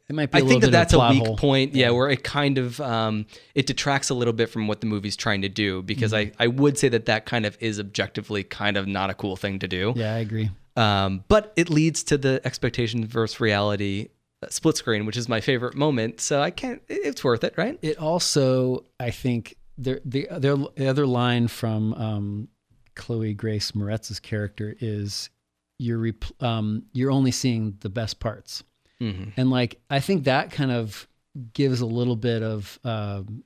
it 0.09 0.15
might 0.15 0.31
be. 0.31 0.39
I 0.39 0.43
a 0.43 0.45
think 0.45 0.63
that 0.63 0.71
that's 0.73 0.93
a 0.93 0.97
plot 0.97 1.11
weak 1.15 1.27
hole. 1.27 1.37
point. 1.37 1.75
Yeah, 1.75 1.91
where 1.91 2.09
it 2.09 2.23
kind 2.25 2.59
of 2.59 2.81
um, 2.81 3.27
it 3.55 3.67
detracts 3.67 4.09
a 4.11 4.15
little 4.15 4.33
bit 4.33 4.49
from 4.51 4.69
what 4.69 4.81
the 4.81 4.87
movie's 4.87 5.17
trying 5.17 5.43
to 5.43 5.49
do 5.49 5.83
because 5.83 6.13
Mm-hmm. 6.13 6.41
I 6.41 6.45
I 6.45 6.47
would 6.49 6.79
say 6.79 6.89
that 6.89 7.07
that 7.07 7.27
kind 7.27 7.45
of 7.47 7.57
is 7.61 7.81
objectively 7.81 8.43
kind 8.45 8.77
of 8.77 8.87
not 8.87 9.11
a 9.11 9.15
cool 9.15 9.37
thing 9.37 9.59
to 9.61 9.69
do. 9.69 9.93
Yeah, 9.97 10.15
I 10.15 10.19
agree. 10.19 10.51
Um, 10.77 11.25
but 11.29 11.53
it 11.57 11.71
leads 11.71 12.03
to 12.05 12.19
the 12.19 12.41
expectation 12.45 13.07
versus 13.07 13.41
reality 13.41 14.09
uh, 14.43 14.49
split 14.51 14.77
screen, 14.77 15.07
which 15.07 15.17
is 15.17 15.27
my 15.29 15.41
favorite 15.41 15.75
moment. 15.75 16.21
So 16.21 16.41
I 16.43 16.51
can't. 16.51 16.83
it- 16.89 17.01
It's 17.05 17.25
worth 17.25 17.43
it, 17.45 17.55
right? 17.57 17.79
It 17.83 17.99
also, 17.99 18.85
I 19.01 19.11
think, 19.11 19.57
the 19.79 20.01
the 20.05 20.29
other 20.29 20.57
the 20.77 20.87
other 20.87 21.07
line 21.07 21.49
from 21.49 21.95
um, 21.95 22.49
Chloe 22.95 23.35
Grace 23.35 23.75
Moretz's 23.75 24.21
character 24.21 24.77
is 24.81 25.31
you're 25.79 26.13
um, 26.41 26.85
you're 26.93 27.11
only 27.11 27.31
seeing 27.31 27.77
the 27.81 27.89
best 27.91 28.21
parts, 28.21 28.63
Mhm. 29.01 29.33
and 29.37 29.51
like 29.51 29.81
I 29.91 30.01
think 30.01 30.25
that 30.25 30.51
kind 30.51 30.71
of 30.71 31.07
gives 31.53 31.81
a 31.81 31.87
little 31.87 32.17
bit 32.17 32.43
of 32.43 32.79
um, 32.85 33.45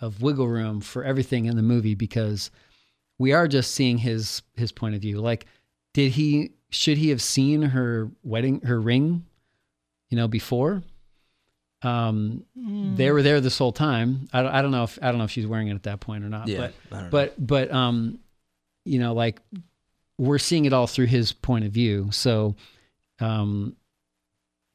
of 0.00 0.22
wiggle 0.22 0.48
room 0.48 0.80
for 0.80 1.02
everything 1.04 1.46
in 1.46 1.56
the 1.56 1.62
movie 1.62 1.94
because 1.94 2.50
we 3.18 3.32
are 3.32 3.48
just 3.48 3.72
seeing 3.72 3.98
his 3.98 4.42
his 4.54 4.72
point 4.72 4.94
of 4.94 5.00
view. 5.00 5.20
Like, 5.20 5.46
did 5.94 6.12
he 6.12 6.52
should 6.70 6.96
he 6.98 7.08
have 7.10 7.20
seen 7.22 7.62
her 7.62 8.10
wedding, 8.22 8.60
her 8.62 8.80
ring, 8.80 9.24
you 10.10 10.16
know, 10.16 10.28
before? 10.28 10.82
Um, 11.82 12.44
they 12.96 13.10
were 13.10 13.22
there 13.22 13.40
this 13.40 13.58
whole 13.58 13.72
time. 13.72 14.28
I, 14.32 14.42
don't- 14.42 14.52
I 14.54 14.62
don't 14.62 14.70
know 14.70 14.84
if 14.84 14.98
I 15.02 15.08
don't 15.08 15.18
know 15.18 15.24
if 15.24 15.32
she's 15.32 15.46
wearing 15.48 15.66
it 15.68 15.74
at 15.74 15.82
that 15.84 15.98
point 16.00 16.22
or 16.24 16.28
not. 16.28 16.46
Yeah, 16.46 16.58
but 16.58 16.74
don't 16.90 17.02
know. 17.02 17.08
but 17.10 17.46
but 17.46 17.72
um, 17.72 18.20
you 18.84 19.00
know, 19.00 19.12
like 19.14 19.40
we're 20.18 20.38
seeing 20.38 20.64
it 20.64 20.72
all 20.72 20.86
through 20.86 21.06
his 21.06 21.32
point 21.32 21.64
of 21.64 21.72
view. 21.72 22.08
So, 22.12 22.54
um, 23.18 23.74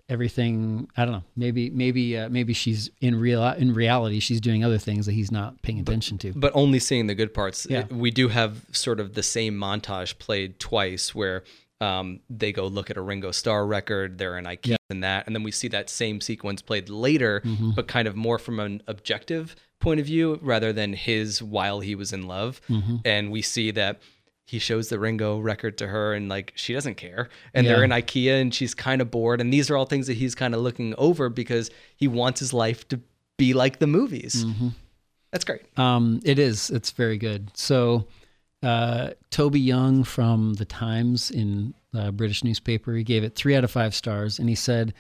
everything 0.10 0.88
I 0.98 1.06
don't 1.06 1.12
know. 1.14 1.24
Maybe 1.36 1.70
maybe 1.70 2.18
uh, 2.18 2.30
maybe 2.30 2.54
she's 2.54 2.90
in 3.02 3.20
real 3.20 3.44
in 3.44 3.74
reality 3.74 4.20
she's 4.20 4.42
doing 4.42 4.64
other 4.64 4.78
things 4.78 5.06
that 5.06 5.12
he's 5.14 5.32
not 5.32 5.62
paying 5.62 5.80
attention 5.80 6.18
to. 6.20 6.34
but 6.36 6.52
only 6.56 6.80
seeing 6.80 7.08
the 7.08 7.16
good 7.16 7.34
parts. 7.34 7.68
Yeah. 7.70 7.86
We 7.88 8.12
do 8.12 8.28
have 8.30 8.66
sort 8.72 9.00
of 9.00 9.14
the 9.14 9.24
same 9.24 9.56
montage 9.56 10.18
played 10.18 10.60
twice 10.60 11.14
where 11.14 11.44
um, 11.80 12.22
they 12.30 12.52
go 12.52 12.66
look 12.66 12.90
at 12.90 12.98
a 12.98 13.02
Ringo 13.02 13.32
Starr 13.32 13.66
record, 13.68 14.18
they're 14.18 14.38
in 14.38 14.46
IKEA 14.46 14.78
and 14.90 15.04
that, 15.04 15.28
and 15.28 15.36
then 15.36 15.44
we 15.44 15.52
see 15.52 15.68
that 15.68 15.90
same 15.92 16.22
sequence 16.22 16.62
played 16.62 16.90
later, 16.90 17.42
Mm-hmm. 17.46 17.72
but 17.76 17.88
kind 17.88 18.08
of 18.08 18.16
more 18.16 18.40
from 18.40 18.60
an 18.60 18.82
objective 18.88 19.56
point 19.80 20.00
of 20.00 20.08
view 20.08 20.40
rather 20.42 20.74
than 20.74 20.94
his 20.94 21.44
while 21.44 21.82
he 21.82 21.94
was 21.94 22.12
in 22.14 22.26
love. 22.26 22.62
Mm-hmm. 22.68 22.96
And 23.06 23.32
we 23.32 23.44
see 23.44 23.70
that 23.72 24.02
he 24.48 24.60
shows 24.60 24.88
the 24.88 24.98
Ringo 24.98 25.40
record 25.40 25.78
to 25.80 25.88
her 25.88 26.14
and 26.14 26.30
like 26.30 26.54
she 26.56 26.74
doesn't 26.74 26.96
care. 26.96 27.28
And 27.54 27.68
they're 27.68 27.84
in 27.84 27.92
IKEA 27.92 28.42
and 28.42 28.54
she's 28.54 28.74
kind 28.74 29.02
of 29.02 29.12
bored. 29.12 29.42
And 29.42 29.52
these 29.52 29.70
are 29.70 29.76
all 29.76 29.86
things 29.86 30.08
that 30.08 30.14
he's 30.14 30.36
kind 30.36 30.56
of 30.56 30.62
looking 30.62 30.96
over 30.98 31.28
because 31.28 31.70
he 31.98 32.08
wants 32.08 32.40
his 32.40 32.54
life 32.54 32.88
to 32.88 33.02
be 33.36 33.54
like 33.54 33.80
the 33.80 33.88
movies. 33.88 34.46
Mm-hmm. 34.46 34.70
That's 35.34 35.44
great. 35.44 35.64
Um, 35.78 36.22
it 36.24 36.40
is. 36.40 36.70
It's 36.70 36.92
very 36.92 37.18
good. 37.18 37.52
So, 37.58 38.08
uh, 38.64 39.12
Toby 39.32 39.60
Young 39.60 40.06
from 40.06 40.54
the 40.54 40.66
Times 40.66 41.30
in 41.30 41.74
a 41.94 42.14
British 42.14 42.42
newspaper, 42.46 42.94
he 42.94 43.04
gave 43.04 43.26
it 43.26 43.36
three 43.36 43.54
out 43.54 43.66
of 43.66 43.70
five 43.70 43.94
stars, 43.94 44.40
and 44.40 44.48
he 44.48 44.56
said, 44.56 44.94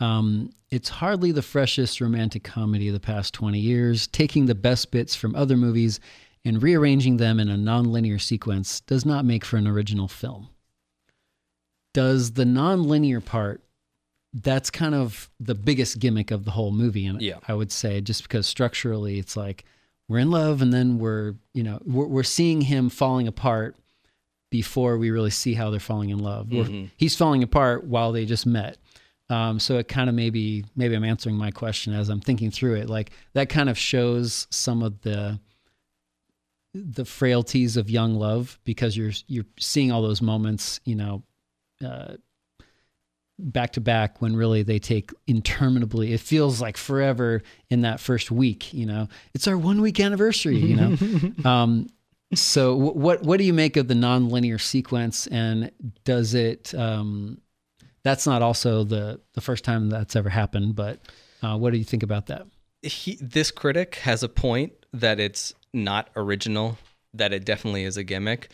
um, 0.00 0.50
"It's 0.70 0.88
hardly 0.88 1.30
the 1.30 1.40
freshest 1.40 2.00
romantic 2.00 2.42
comedy 2.42 2.88
of 2.88 2.94
the 2.94 3.00
past 3.00 3.32
twenty 3.32 3.60
years. 3.60 4.08
Taking 4.08 4.46
the 4.46 4.56
best 4.56 4.90
bits 4.90 5.14
from 5.14 5.36
other 5.36 5.56
movies 5.56 6.00
and 6.44 6.62
rearranging 6.62 7.16
them 7.18 7.38
in 7.40 7.48
a 7.48 7.56
nonlinear 7.56 8.20
sequence 8.20 8.80
does 8.80 9.04
not 9.04 9.24
make 9.24 9.44
for 9.44 9.56
an 9.56 9.66
original 9.66 10.08
film. 10.08 10.48
Does 11.94 12.32
the 12.32 12.44
nonlinear 12.44 13.24
part?" 13.24 13.62
That's 14.34 14.70
kind 14.70 14.94
of 14.94 15.30
the 15.40 15.54
biggest 15.54 15.98
gimmick 15.98 16.30
of 16.30 16.44
the 16.44 16.50
whole 16.50 16.70
movie, 16.70 17.06
and 17.06 17.20
Yeah. 17.20 17.38
I 17.48 17.54
would 17.54 17.72
say 17.72 18.00
just 18.02 18.22
because 18.22 18.46
structurally 18.46 19.18
it's 19.18 19.36
like 19.36 19.64
we're 20.06 20.18
in 20.18 20.30
love 20.30 20.60
and 20.62 20.72
then 20.72 20.98
we're 20.98 21.34
you 21.54 21.62
know 21.62 21.80
we're, 21.84 22.06
we're 22.06 22.22
seeing 22.22 22.60
him 22.60 22.90
falling 22.90 23.26
apart 23.26 23.74
before 24.50 24.96
we 24.98 25.10
really 25.10 25.30
see 25.30 25.54
how 25.54 25.70
they're 25.70 25.80
falling 25.80 26.10
in 26.10 26.18
love 26.18 26.50
We're- 26.52 26.90
he's 26.96 27.16
falling 27.16 27.42
apart 27.42 27.84
while 27.84 28.12
they 28.12 28.24
just 28.26 28.46
met 28.46 28.78
um, 29.30 29.58
so 29.60 29.76
it 29.76 29.88
kind 29.88 30.08
of 30.08 30.14
maybe 30.14 30.64
maybe 30.74 30.94
i'm 30.94 31.04
answering 31.04 31.36
my 31.36 31.50
question 31.50 31.92
as 31.92 32.08
i'm 32.08 32.20
thinking 32.20 32.50
through 32.50 32.76
it 32.76 32.88
like 32.88 33.10
that 33.34 33.50
kind 33.50 33.68
of 33.68 33.76
shows 33.76 34.46
some 34.50 34.82
of 34.82 35.02
the 35.02 35.38
the 36.74 37.04
frailties 37.04 37.76
of 37.76 37.90
young 37.90 38.14
love 38.14 38.58
because 38.64 38.96
you're 38.96 39.12
you're 39.26 39.46
seeing 39.58 39.90
all 39.90 40.02
those 40.02 40.20
moments 40.22 40.80
you 40.84 40.94
know 40.94 41.22
uh, 41.84 42.14
back 43.38 43.72
to 43.72 43.80
back 43.80 44.20
when 44.20 44.34
really 44.34 44.62
they 44.62 44.78
take 44.78 45.12
interminably. 45.26 46.12
It 46.12 46.20
feels 46.20 46.60
like 46.60 46.76
forever 46.76 47.42
in 47.70 47.82
that 47.82 48.00
first 48.00 48.30
week 48.30 48.74
you 48.74 48.86
know. 48.86 49.08
It's 49.34 49.46
our 49.46 49.56
one 49.56 49.80
week 49.80 50.00
anniversary 50.00 50.56
you 50.56 50.76
know. 50.76 50.96
Um 51.48 51.88
so 52.34 52.76
wh- 52.76 52.96
what 52.96 53.22
what 53.22 53.38
do 53.38 53.44
you 53.44 53.54
make 53.54 53.76
of 53.76 53.88
the 53.88 53.94
nonlinear 53.94 54.60
sequence? 54.60 55.26
And 55.28 55.70
does 56.04 56.34
it 56.34 56.74
um 56.74 57.40
that's 58.02 58.26
not 58.26 58.42
also 58.42 58.84
the 58.84 59.20
the 59.34 59.40
first 59.40 59.64
time 59.64 59.88
that's 59.88 60.16
ever 60.16 60.28
happened 60.28 60.74
but 60.74 61.00
uh, 61.42 61.56
what 61.56 61.72
do 61.72 61.78
you 61.78 61.84
think 61.84 62.02
about 62.02 62.26
that? 62.26 62.46
He, 62.82 63.16
this 63.20 63.50
critic 63.50 63.96
has 63.96 64.22
a 64.22 64.28
point 64.28 64.72
that 64.92 65.20
it's 65.20 65.54
not 65.72 66.10
original, 66.16 66.78
that 67.14 67.32
it 67.32 67.44
definitely 67.44 67.84
is 67.84 67.96
a 67.96 68.04
gimmick, 68.04 68.50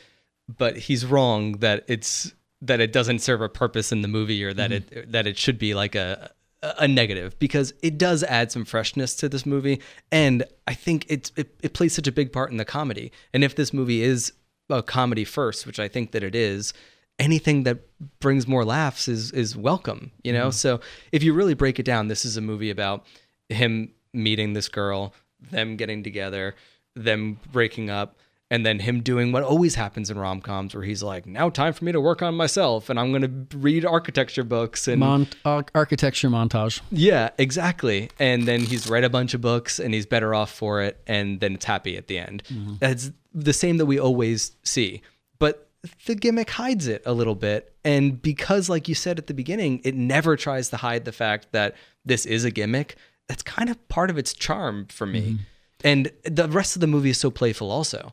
but 0.48 0.76
he's 0.76 1.04
wrong 1.04 1.58
that 1.58 1.84
it's 1.88 2.32
that 2.60 2.80
it 2.80 2.92
doesn't 2.92 3.18
serve 3.18 3.42
a 3.42 3.48
purpose 3.48 3.92
in 3.92 4.02
the 4.02 4.08
movie 4.08 4.42
or 4.42 4.54
that 4.54 4.72
it 4.72 4.90
mm-hmm. 4.90 5.10
that 5.10 5.26
it 5.26 5.38
should 5.38 5.58
be 5.58 5.74
like 5.74 5.94
a 5.94 6.30
a 6.78 6.88
negative 6.88 7.38
because 7.38 7.74
it 7.82 7.98
does 7.98 8.22
add 8.24 8.50
some 8.50 8.64
freshness 8.64 9.14
to 9.14 9.28
this 9.28 9.44
movie 9.44 9.80
and 10.10 10.44
I 10.66 10.72
think 10.72 11.04
it's 11.08 11.30
it, 11.36 11.54
it 11.62 11.74
plays 11.74 11.94
such 11.94 12.06
a 12.06 12.12
big 12.12 12.32
part 12.32 12.50
in 12.50 12.56
the 12.56 12.64
comedy. 12.64 13.12
And 13.34 13.44
if 13.44 13.54
this 13.54 13.72
movie 13.72 14.02
is 14.02 14.32
a 14.70 14.82
comedy 14.82 15.24
first, 15.24 15.66
which 15.66 15.78
I 15.78 15.88
think 15.88 16.12
that 16.12 16.22
it 16.22 16.34
is, 16.34 16.72
anything 17.18 17.64
that 17.64 17.80
brings 18.18 18.48
more 18.48 18.64
laughs 18.64 19.08
is 19.08 19.30
is 19.32 19.56
welcome, 19.56 20.12
you 20.22 20.32
know? 20.32 20.48
Mm-hmm. 20.48 20.52
So 20.52 20.80
if 21.12 21.22
you 21.22 21.34
really 21.34 21.54
break 21.54 21.78
it 21.78 21.84
down, 21.84 22.08
this 22.08 22.24
is 22.24 22.36
a 22.36 22.40
movie 22.40 22.70
about 22.70 23.04
him 23.48 23.90
meeting 24.14 24.54
this 24.54 24.68
girl, 24.68 25.12
them 25.50 25.76
getting 25.76 26.02
together, 26.02 26.54
them 26.94 27.38
breaking 27.52 27.90
up, 27.90 28.16
and 28.50 28.64
then 28.64 28.78
him 28.78 29.00
doing 29.00 29.32
what 29.32 29.42
always 29.42 29.74
happens 29.74 30.10
in 30.10 30.18
rom 30.18 30.40
coms, 30.40 30.74
where 30.74 30.84
he's 30.84 31.02
like, 31.02 31.26
"Now 31.26 31.50
time 31.50 31.72
for 31.72 31.84
me 31.84 31.92
to 31.92 32.00
work 32.00 32.22
on 32.22 32.34
myself, 32.34 32.88
and 32.90 33.00
I'm 33.00 33.10
going 33.10 33.22
to 33.22 33.58
read 33.58 33.84
architecture 33.84 34.44
books." 34.44 34.86
And 34.86 35.00
Mont- 35.00 35.36
architecture 35.44 36.28
montage 36.28 36.80
yeah, 36.90 37.30
exactly. 37.38 38.10
And 38.18 38.46
then 38.46 38.60
he's 38.60 38.88
read 38.88 39.04
a 39.04 39.10
bunch 39.10 39.34
of 39.34 39.40
books, 39.40 39.78
and 39.78 39.94
he's 39.94 40.06
better 40.06 40.34
off 40.34 40.52
for 40.52 40.82
it, 40.82 41.00
and 41.06 41.40
then 41.40 41.54
it's 41.54 41.64
happy 41.64 41.96
at 41.96 42.06
the 42.06 42.18
end. 42.18 42.42
Mm-hmm. 42.48 42.74
That's 42.80 43.10
the 43.32 43.52
same 43.52 43.78
that 43.78 43.86
we 43.86 43.98
always 43.98 44.52
see, 44.62 45.02
but 45.38 45.68
the 46.06 46.14
gimmick 46.14 46.50
hides 46.50 46.86
it 46.86 47.02
a 47.04 47.12
little 47.12 47.34
bit. 47.34 47.74
And 47.84 48.20
because, 48.22 48.68
like 48.68 48.88
you 48.88 48.94
said 48.94 49.18
at 49.18 49.26
the 49.26 49.34
beginning, 49.34 49.80
it 49.84 49.94
never 49.94 50.36
tries 50.36 50.70
to 50.70 50.76
hide 50.78 51.04
the 51.04 51.12
fact 51.12 51.48
that 51.52 51.74
this 52.04 52.24
is 52.24 52.44
a 52.44 52.50
gimmick. 52.50 52.96
That's 53.28 53.42
kind 53.42 53.68
of 53.68 53.88
part 53.88 54.10
of 54.10 54.18
its 54.18 54.32
charm 54.32 54.86
for 54.86 55.06
me. 55.06 55.20
Mm-hmm. 55.20 55.36
And 55.84 56.10
the 56.24 56.48
rest 56.48 56.74
of 56.76 56.80
the 56.80 56.86
movie 56.86 57.10
is 57.10 57.18
so 57.18 57.30
playful, 57.30 57.70
also. 57.70 58.12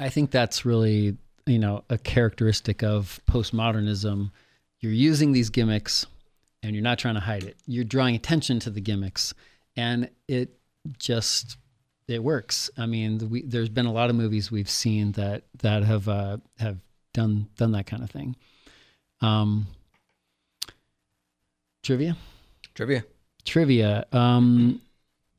I 0.00 0.08
think 0.08 0.30
that's 0.32 0.64
really, 0.64 1.16
you 1.46 1.58
know, 1.58 1.84
a 1.88 1.96
characteristic 1.96 2.82
of 2.82 3.20
postmodernism. 3.30 4.32
You're 4.80 4.92
using 4.92 5.32
these 5.32 5.48
gimmicks 5.48 6.06
and 6.62 6.74
you're 6.74 6.82
not 6.82 6.98
trying 6.98 7.14
to 7.14 7.20
hide 7.20 7.44
it. 7.44 7.56
You're 7.66 7.84
drawing 7.84 8.16
attention 8.16 8.58
to 8.60 8.70
the 8.70 8.80
gimmicks 8.80 9.32
and 9.76 10.10
it 10.26 10.50
just 10.98 11.56
it 12.08 12.22
works. 12.22 12.68
I 12.76 12.86
mean, 12.86 13.30
we, 13.30 13.42
there's 13.42 13.68
been 13.68 13.86
a 13.86 13.92
lot 13.92 14.10
of 14.10 14.16
movies 14.16 14.50
we've 14.50 14.68
seen 14.68 15.12
that 15.12 15.44
that 15.58 15.84
have 15.84 16.08
uh, 16.08 16.38
have 16.58 16.78
done 17.14 17.48
done 17.56 17.72
that 17.72 17.86
kind 17.86 18.02
of 18.02 18.10
thing. 18.10 18.34
Um, 19.20 19.68
trivia, 21.82 22.16
Trivia. 22.74 23.04
trivia. 23.44 24.04
Um, 24.12 24.80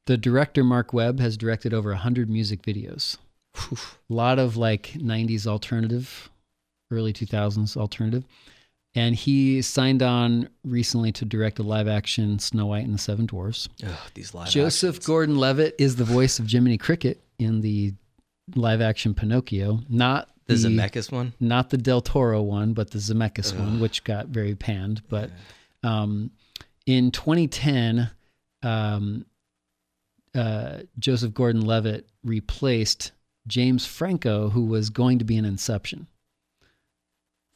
the 0.06 0.18
director 0.18 0.64
Marc 0.64 0.94
Webb 0.94 1.20
has 1.20 1.38
directed 1.38 1.74
over 1.74 1.94
hundred 1.96 2.30
music 2.30 2.62
videos. 2.62 3.18
A 3.72 3.78
lot 4.10 4.40
of 4.40 4.58
like 4.58 4.94
'90s 4.96 5.46
alternative, 5.46 6.30
early 6.92 7.14
2000s 7.14 7.78
alternative, 7.78 8.24
and 8.96 9.16
he 9.16 9.62
signed 9.62 10.02
on 10.02 10.50
recently 10.64 11.12
to 11.14 11.26
direct 11.26 11.60
a 11.60 11.64
live-action 11.64 12.40
Snow 12.40 12.66
White 12.68 12.86
and 12.86 12.94
the 12.94 12.98
Seven 13.00 13.26
Dwarfs. 13.28 13.70
Ugh, 13.86 13.92
these 14.16 14.34
live 14.34 14.50
Joseph. 14.50 15.04
Gordon-Levitt 15.04 15.76
is 15.78 15.96
the 15.98 16.04
voice 16.04 16.40
of 16.40 16.48
Jiminy 16.50 16.78
Cricket 16.78 17.22
in 17.40 17.62
the 17.62 17.94
live-action 18.56 19.14
Pinocchio, 19.14 19.80
not 19.88 20.30
The 20.48 20.56
Zemeckis 20.56 21.12
one. 21.12 21.34
not 21.40 21.70
the 21.70 21.78
Del 21.78 22.02
Toro 22.02 22.42
one, 22.42 22.74
but 22.74 22.92
the 22.92 22.98
Zemeckis 23.00 23.58
one, 23.58 23.80
which 23.80 24.04
got 24.04 24.28
very 24.28 24.56
panned. 24.56 25.02
But 25.10 25.30
um, 25.84 26.32
in 26.88 27.12
2010, 27.12 28.10
um, 28.64 29.26
uh, 30.36 30.80
Joseph 31.00 31.34
Gordon-Levitt 31.34 32.08
replaced 32.24 33.12
James 33.48 33.86
Franco, 33.86 34.50
who 34.50 34.66
was 34.66 34.90
going 34.90 35.20
to 35.20 35.26
be 35.26 35.38
in 35.38 35.46
Inception. 35.46 36.08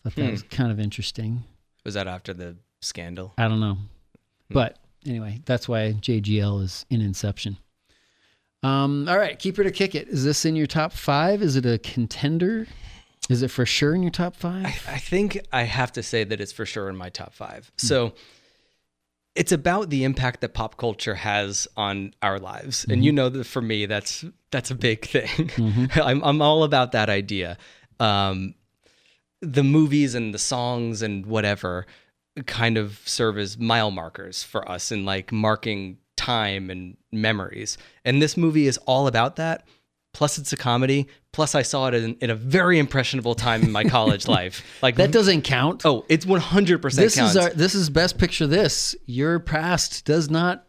I 0.06 0.10
Thought 0.10 0.16
that 0.16 0.26
Hmm. 0.26 0.32
was 0.32 0.44
kind 0.44 0.72
of 0.72 0.80
interesting. 0.80 1.44
Was 1.84 1.94
that 1.96 2.08
after 2.08 2.34
the 2.34 2.58
scandal? 2.82 3.34
I 3.38 3.48
don't 3.48 3.60
know. 3.60 3.78
But 4.50 4.78
anyway, 5.06 5.42
that's 5.46 5.68
why 5.68 5.94
JGL 5.94 6.62
is 6.64 6.86
in 6.90 7.02
Inception. 7.02 7.58
Um, 8.64 9.08
all 9.08 9.18
right, 9.18 9.38
keep 9.38 9.60
it 9.60 9.68
or 9.68 9.72
kick 9.72 9.94
it. 9.96 10.08
Is 10.08 10.24
this 10.24 10.44
in 10.46 10.56
your 10.56 10.68
top 10.68 10.92
five? 10.94 11.42
Is 11.42 11.56
it 11.56 11.66
a 11.66 11.78
contender? 11.78 12.68
Is 13.30 13.42
it 13.44 13.50
for 13.52 13.66
sure 13.66 13.94
in 13.94 14.02
your 14.02 14.12
top 14.12 14.36
five? 14.36 14.66
I, 14.66 14.94
I 14.94 14.98
think 15.00 15.40
I 15.52 15.64
have 15.64 15.92
to 15.94 16.04
say 16.04 16.24
that 16.24 16.40
it's 16.42 16.52
for 16.52 16.66
sure 16.66 16.90
in 16.90 16.96
my 16.96 17.10
top 17.10 17.34
five. 17.34 17.72
So 17.78 18.14
it's 19.38 19.52
about 19.52 19.90
the 19.90 20.04
impact 20.04 20.42
that 20.42 20.54
pop 20.54 20.78
culture 20.78 21.16
has 21.16 21.68
on 21.78 22.14
our 22.22 22.40
lives, 22.40 22.86
and 22.90 23.06
you 23.06 23.12
know 23.12 23.30
that 23.30 23.44
for 23.46 23.62
me, 23.62 23.86
that's 23.86 24.26
that's 24.52 24.72
a 24.72 24.76
big 24.76 25.06
thing. 25.16 25.52
I'm 25.94 26.24
I'm 26.24 26.42
all 26.42 26.64
about 26.64 26.92
that 26.94 27.10
idea. 27.10 27.58
Um, 28.00 28.56
the 29.42 29.64
movies 29.64 30.16
and 30.16 30.34
the 30.34 30.40
songs 30.40 31.02
and 31.02 31.26
whatever 31.26 31.86
kind 32.46 32.78
of 32.78 33.00
serve 33.06 33.38
as 33.38 33.58
mile 33.58 33.92
markers 33.92 34.44
for 34.44 34.70
us 34.70 34.92
in 34.92 35.06
like 35.06 35.32
marking 35.32 35.98
time 36.16 36.70
and 36.70 36.98
memories. 37.12 37.78
And 38.04 38.22
this 38.22 38.36
movie 38.38 38.68
is 38.68 38.78
all 38.80 39.08
about 39.08 39.36
that. 39.38 39.68
Plus, 40.18 40.40
it's 40.40 40.52
a 40.52 40.58
comedy. 40.58 41.08
Plus, 41.32 41.54
I 41.54 41.62
saw 41.62 41.90
it 41.90 41.94
in, 41.94 42.16
in 42.16 42.32
a 42.32 42.36
very 42.36 42.80
impressionable 42.80 43.36
time 43.36 43.62
in 43.62 43.72
my 43.72 43.84
college 43.98 44.28
life. 44.28 44.66
Like 44.82 44.96
That 44.96 45.12
doesn't 45.12 45.44
count. 45.44 45.86
Oh, 45.86 46.06
it's 46.10 46.26
one 46.26 46.40
hundred 46.40 46.82
percent 46.82 47.06
this 47.06 47.16
counts. 47.16 47.36
is 47.36 47.38
our 47.38 47.50
this 47.52 47.76
is 47.76 47.92
best 47.92 48.18
picture 48.18 48.48
this. 48.48 48.96
Your 49.06 49.40
past 49.40 50.06
does 50.06 50.28
not 50.28 50.66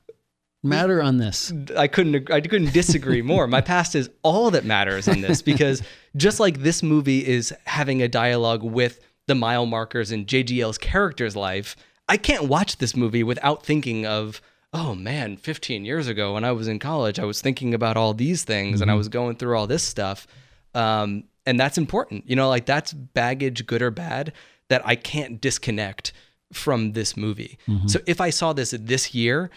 matter 0.62 1.00
on 1.00 1.16
this. 1.16 1.50
I 1.74 1.88
couldn't 1.88 2.30
I 2.30 2.42
couldn't 2.42 2.74
disagree 2.74 3.22
more. 3.22 3.46
My 3.46 3.60
past 3.72 3.94
is 3.94 4.10
all 4.22 4.50
that 4.50 4.66
matters 4.66 5.08
in 5.08 5.22
this 5.22 5.40
because 5.40 5.80
just 6.14 6.40
like 6.40 6.58
this 6.58 6.82
movie 6.82 7.26
is 7.26 7.54
having 7.64 8.02
a 8.02 8.08
dialogue 8.08 8.62
with 8.62 9.00
the 9.28 9.34
mile 9.34 9.64
markers 9.64 10.12
in 10.12 10.26
JGL's 10.26 10.76
character's 10.76 11.34
life, 11.34 11.74
I 12.06 12.18
can't 12.18 12.44
watch 12.44 12.76
this 12.76 12.94
movie 12.94 13.22
without 13.22 13.64
thinking 13.64 14.04
of 14.04 14.42
oh 14.72 14.94
man, 14.94 15.36
15 15.36 15.84
years 15.84 16.08
ago 16.08 16.34
when 16.34 16.44
I 16.44 16.52
was 16.52 16.68
in 16.68 16.78
college, 16.78 17.18
I 17.18 17.24
was 17.24 17.40
thinking 17.40 17.74
about 17.74 17.96
all 17.96 18.12
these 18.14 18.44
things 18.44 18.80
and 18.80 18.90
I 18.90 18.94
was 18.94 19.08
going 19.08 19.36
through 19.36 19.56
all 19.56 19.66
this 19.66 19.82
stuff. 19.82 20.26
Um, 20.74 21.24
and 21.46 21.58
that's 21.58 21.78
important. 21.78 22.28
You 22.28 22.36
know, 22.36 22.48
like 22.48 22.66
that's 22.66 22.92
baggage, 22.92 23.66
good 23.66 23.80
or 23.80 23.90
bad, 23.90 24.32
that 24.68 24.82
I 24.84 24.96
can't 24.96 25.40
disconnect 25.40 26.12
from 26.52 26.92
this 26.92 27.16
movie. 27.16 27.58
So 27.88 28.00
if 28.06 28.20
I 28.20 28.30
saw 28.30 28.52
this 28.52 28.70
this 28.78 29.14
year, 29.14 29.50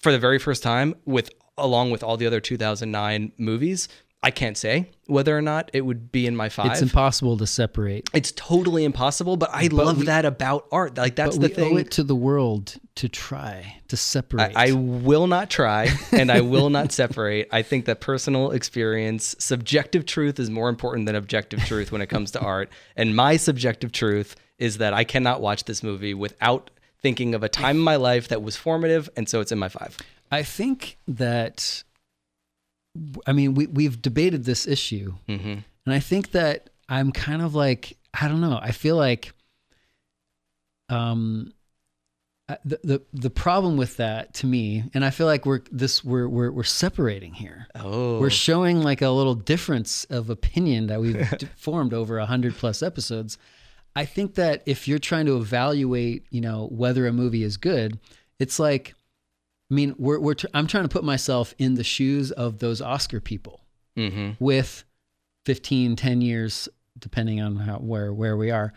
for 0.00 0.12
the 0.12 0.18
very 0.18 0.38
first 0.38 0.62
time 0.62 0.94
with 1.04 1.30
along 1.56 1.90
with 1.90 2.02
all 2.02 2.16
the 2.16 2.26
other 2.26 2.40
2009 2.40 3.32
movies 3.38 3.88
i 4.22 4.30
can't 4.30 4.56
say 4.56 4.88
whether 5.06 5.36
or 5.36 5.42
not 5.42 5.70
it 5.74 5.82
would 5.82 6.10
be 6.12 6.26
in 6.26 6.34
my 6.34 6.48
five 6.48 6.72
It's 6.72 6.80
impossible 6.80 7.36
to 7.36 7.46
separate. 7.46 8.08
It's 8.14 8.32
totally 8.32 8.84
impossible 8.84 9.36
but 9.36 9.50
i 9.52 9.68
But 9.68 9.72
love 9.76 9.98
we- 9.98 10.06
that 10.06 10.24
about 10.24 10.66
art 10.72 10.96
like 10.96 11.16
that's 11.16 11.36
but 11.36 11.42
the 11.42 11.48
we 11.48 11.54
thing 11.54 11.74
owe 11.74 11.78
it 11.78 11.90
to 11.92 12.02
the 12.04 12.14
world 12.16 12.76
to 12.94 13.08
try 13.08 13.76
to 13.88 13.96
separate. 13.96 14.56
I, 14.56 14.68
I 14.68 14.72
will 14.72 15.26
not 15.26 15.48
try 15.50 15.88
and 16.12 16.30
I 16.30 16.40
will 16.42 16.68
not 16.70 16.92
separate. 17.02 17.48
I 17.50 17.62
think 17.62 17.86
that 17.86 18.00
personal 18.00 18.50
experience, 18.50 19.34
subjective 19.38 20.04
truth 20.06 20.38
is 20.38 20.50
more 20.50 20.68
important 20.68 21.06
than 21.06 21.14
objective 21.14 21.60
truth 21.64 21.90
when 21.90 22.02
it 22.02 22.08
comes 22.08 22.30
to 22.32 22.40
art. 22.40 22.70
And 22.96 23.16
my 23.16 23.36
subjective 23.38 23.92
truth 23.92 24.36
is 24.58 24.76
that 24.78 24.92
I 24.92 25.04
cannot 25.04 25.40
watch 25.40 25.64
this 25.64 25.82
movie 25.82 26.12
without 26.14 26.70
thinking 27.00 27.34
of 27.34 27.42
a 27.42 27.48
time 27.48 27.76
in 27.76 27.82
my 27.82 27.96
life 27.96 28.28
that 28.28 28.42
was 28.42 28.56
formative. 28.56 29.08
And 29.16 29.26
so 29.28 29.40
it's 29.40 29.52
in 29.52 29.58
my 29.58 29.68
five. 29.70 29.96
I 30.30 30.42
think 30.42 30.98
that, 31.08 31.82
I 33.26 33.32
mean, 33.32 33.54
we, 33.54 33.66
we've 33.66 34.00
debated 34.00 34.44
this 34.44 34.66
issue. 34.66 35.14
Mm-hmm. 35.28 35.58
And 35.86 35.94
I 35.94 35.98
think 35.98 36.32
that 36.32 36.70
I'm 36.88 37.12
kind 37.12 37.42
of 37.42 37.54
like, 37.54 37.96
I 38.14 38.28
don't 38.28 38.40
know. 38.40 38.58
I 38.60 38.72
feel 38.72 38.96
like 38.96 39.32
um, 40.88 41.52
the, 42.64 42.80
the, 42.84 43.02
the 43.14 43.30
problem 43.30 43.76
with 43.76 43.96
that 43.96 44.34
to 44.34 44.46
me, 44.46 44.84
and 44.92 45.04
I 45.04 45.10
feel 45.10 45.26
like 45.26 45.46
we're 45.46 45.62
this, 45.70 46.04
we're, 46.04 46.28
we're, 46.28 46.50
we're 46.50 46.64
separating 46.64 47.32
here. 47.32 47.66
Oh. 47.74 48.20
We're 48.20 48.30
showing 48.30 48.82
like 48.82 49.00
a 49.00 49.10
little 49.10 49.34
difference 49.34 50.04
of 50.04 50.28
opinion 50.28 50.88
that 50.88 51.00
we've 51.00 51.28
d- 51.38 51.48
formed 51.56 51.94
over 51.94 52.18
a 52.18 52.26
hundred 52.26 52.54
plus 52.56 52.82
episodes. 52.82 53.38
I 53.96 54.04
think 54.04 54.34
that 54.34 54.62
if 54.66 54.86
you're 54.86 54.98
trying 54.98 55.26
to 55.26 55.36
evaluate, 55.36 56.26
you 56.30 56.40
know, 56.40 56.68
whether 56.70 57.06
a 57.06 57.12
movie 57.12 57.42
is 57.42 57.56
good, 57.56 57.98
it's 58.38 58.58
like, 58.58 58.94
I 59.72 59.74
mean, 59.74 59.94
we're, 59.98 60.20
we're 60.20 60.34
tr- 60.34 60.48
I'm 60.52 60.66
trying 60.66 60.84
to 60.84 60.88
put 60.90 61.02
myself 61.02 61.54
in 61.56 61.74
the 61.74 61.82
shoes 61.84 62.30
of 62.30 62.58
those 62.58 62.82
Oscar 62.82 63.20
people 63.20 63.60
Mm-hmm. 63.96 64.42
with 64.42 64.84
15, 65.44 65.96
10 65.96 66.20
years, 66.22 66.66
depending 66.98 67.40
on 67.42 67.56
how, 67.56 67.76
where, 67.76 68.10
where 68.12 68.36
we 68.38 68.50
are, 68.50 68.72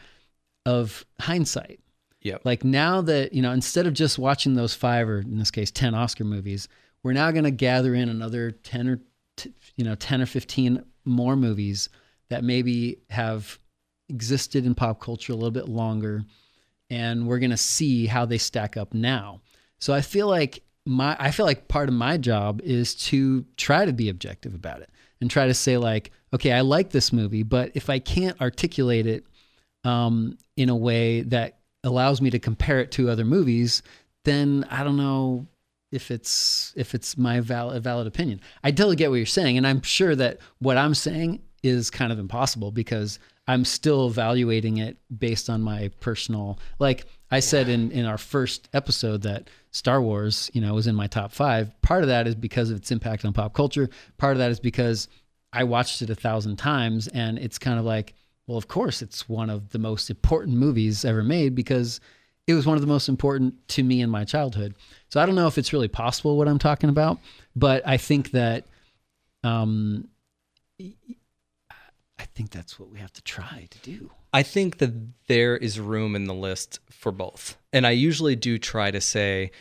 of 0.66 1.06
hindsight. 1.22 1.80
Yep. 2.22 2.42
Like 2.44 2.64
now 2.66 3.02
that, 3.02 3.32
you 3.34 3.42
know, 3.42 3.52
instead 3.52 3.88
of 3.88 3.94
just 3.94 4.18
watching 4.18 4.56
those 4.56 4.74
five 4.74 5.08
or 5.08 5.20
in 5.20 5.38
this 5.38 5.52
case, 5.52 5.70
10 5.72 5.96
Oscar 5.96 6.24
movies, 6.26 6.68
we're 7.04 7.14
now 7.14 7.32
going 7.32 7.44
to 7.46 7.52
gather 7.52 7.94
in 7.94 8.10
another 8.10 8.52
10 8.52 8.88
or, 8.90 9.00
t- 9.38 9.54
you 9.76 9.86
know, 9.86 9.96
10 9.96 10.22
or 10.22 10.26
15 10.26 10.84
more 11.06 11.36
movies 11.36 11.88
that 12.30 12.44
maybe 12.44 13.00
have 13.10 13.60
existed 14.10 14.66
in 14.66 14.76
pop 14.76 15.00
culture 15.00 15.32
a 15.32 15.36
little 15.36 15.52
bit 15.52 15.70
longer. 15.70 16.24
And 16.90 17.26
we're 17.28 17.40
going 17.40 17.52
to 17.52 17.58
see 17.58 18.06
how 18.06 18.26
they 18.26 18.38
stack 18.38 18.76
up 18.76 18.94
now. 18.94 19.40
So 19.80 19.94
I 19.94 20.02
feel 20.02 20.28
like 20.28 20.62
my, 20.86 21.16
I 21.20 21.32
feel 21.32 21.46
like 21.46 21.68
part 21.68 21.90
of 21.90 21.96
my 21.96 22.18
job 22.18 22.62
is 22.64 22.96
to 22.96 23.46
try 23.58 23.86
to 23.86 23.94
be 23.94 24.10
objective 24.10 24.54
about 24.54 24.82
it 24.82 24.90
and 25.20 25.30
try 25.30 25.48
to 25.48 25.54
say 25.54 25.78
like, 25.78 26.12
okay, 26.34 26.52
I 26.52 26.62
like 26.62 26.92
this 26.92 27.12
movie, 27.12 27.44
but 27.44 27.72
if 27.74 27.90
I 27.90 28.00
can't 28.00 28.40
articulate 28.42 29.08
it 29.08 29.26
um, 29.84 30.38
in 30.58 30.70
a 30.70 30.76
way 30.76 31.22
that 31.22 31.60
allows 31.84 32.22
me 32.22 32.30
to 32.32 32.40
compare 32.40 32.80
it 32.80 32.92
to 32.92 33.10
other 33.10 33.26
movies, 33.26 33.82
then 34.26 34.66
I 34.70 34.84
don't 34.84 34.98
know 34.98 35.48
if 35.92 36.12
it's 36.12 36.74
if 36.76 36.94
it's 36.94 37.18
my 37.18 37.40
valid 37.40 37.82
valid 37.84 38.08
opinion. 38.08 38.42
I 38.64 38.72
totally 38.72 38.96
get 38.96 39.10
what 39.10 39.18
you're 39.18 39.26
saying, 39.26 39.58
and 39.58 39.66
I'm 39.66 39.82
sure 39.82 40.16
that 40.16 40.40
what 40.60 40.78
I'm 40.78 40.94
saying 40.96 41.42
is 41.64 41.90
kind 41.90 42.12
of 42.12 42.20
impossible 42.20 42.72
because 42.72 43.20
I'm 43.48 43.66
still 43.66 44.08
evaluating 44.08 44.78
it 44.78 44.98
based 45.16 45.50
on 45.50 45.62
my 45.62 45.90
personal 46.00 46.60
like 46.80 47.06
I 47.32 47.40
said 47.40 47.70
in 47.70 47.92
in 47.92 48.06
our 48.06 48.18
first 48.18 48.70
episode 48.74 49.24
that 49.24 49.50
Star 49.72 50.02
Wars, 50.02 50.50
you 50.54 50.62
know, 50.62 50.74
was 50.74 50.88
in 50.88 50.96
my 50.96 51.08
top 51.08 51.32
5. 51.32 51.82
Part 51.82 52.04
of 52.04 52.08
that 52.10 52.28
is 52.28 52.36
because 52.36 52.70
of 52.70 52.78
its 52.78 52.92
impact 52.92 53.26
on 53.26 53.34
pop 53.34 53.54
culture. 53.54 53.90
Part 54.18 54.34
of 54.34 54.38
that 54.40 54.52
is 54.52 54.60
because 54.60 55.08
I 55.52 55.64
watched 55.64 56.02
it 56.02 56.10
a 56.10 56.16
thousand 56.16 56.58
times 56.58 57.08
and 57.08 57.38
it's 57.40 57.58
kind 57.58 57.80
of 57.80 57.86
like, 57.86 58.14
well, 58.48 58.58
of 58.58 58.68
course 58.68 59.02
it's 59.02 59.28
one 59.28 59.50
of 59.50 59.70
the 59.70 59.80
most 59.80 60.10
important 60.10 60.58
movies 60.58 61.04
ever 61.04 61.24
made 61.24 61.56
because 61.56 62.00
it 62.48 62.54
was 62.54 62.66
one 62.66 62.76
of 62.76 62.82
the 62.82 62.88
most 62.88 63.10
important 63.10 63.68
to 63.70 63.84
me 63.84 64.02
in 64.02 64.10
my 64.10 64.24
childhood. 64.24 64.76
So 65.10 65.20
I 65.20 65.26
don't 65.26 65.36
know 65.36 65.48
if 65.48 65.58
it's 65.58 65.74
really 65.74 65.88
possible 65.88 66.38
what 66.38 66.48
I'm 66.48 66.60
talking 66.60 66.90
about, 66.90 67.20
but 67.56 67.86
I 67.88 67.98
think 67.98 68.32
that 68.32 68.66
um 69.44 70.08
I 72.18 72.26
think 72.34 72.52
that's 72.52 72.80
what 72.80 72.90
we 72.90 73.00
have 73.00 73.14
to 73.14 73.22
try 73.24 73.68
to 73.70 73.78
do. 73.80 74.12
I 74.36 74.44
think 74.44 74.80
that 74.80 74.94
there 75.28 75.56
is 75.56 75.80
room 75.80 76.14
in 76.14 76.26
the 76.26 76.34
list 76.34 76.80
for 76.90 77.14
both. 77.14 77.56
And 77.72 77.88
I 77.88 77.92
usually 77.92 78.36
do 78.36 78.58
try 78.58 78.92
to 78.92 79.00
say, 79.00 79.52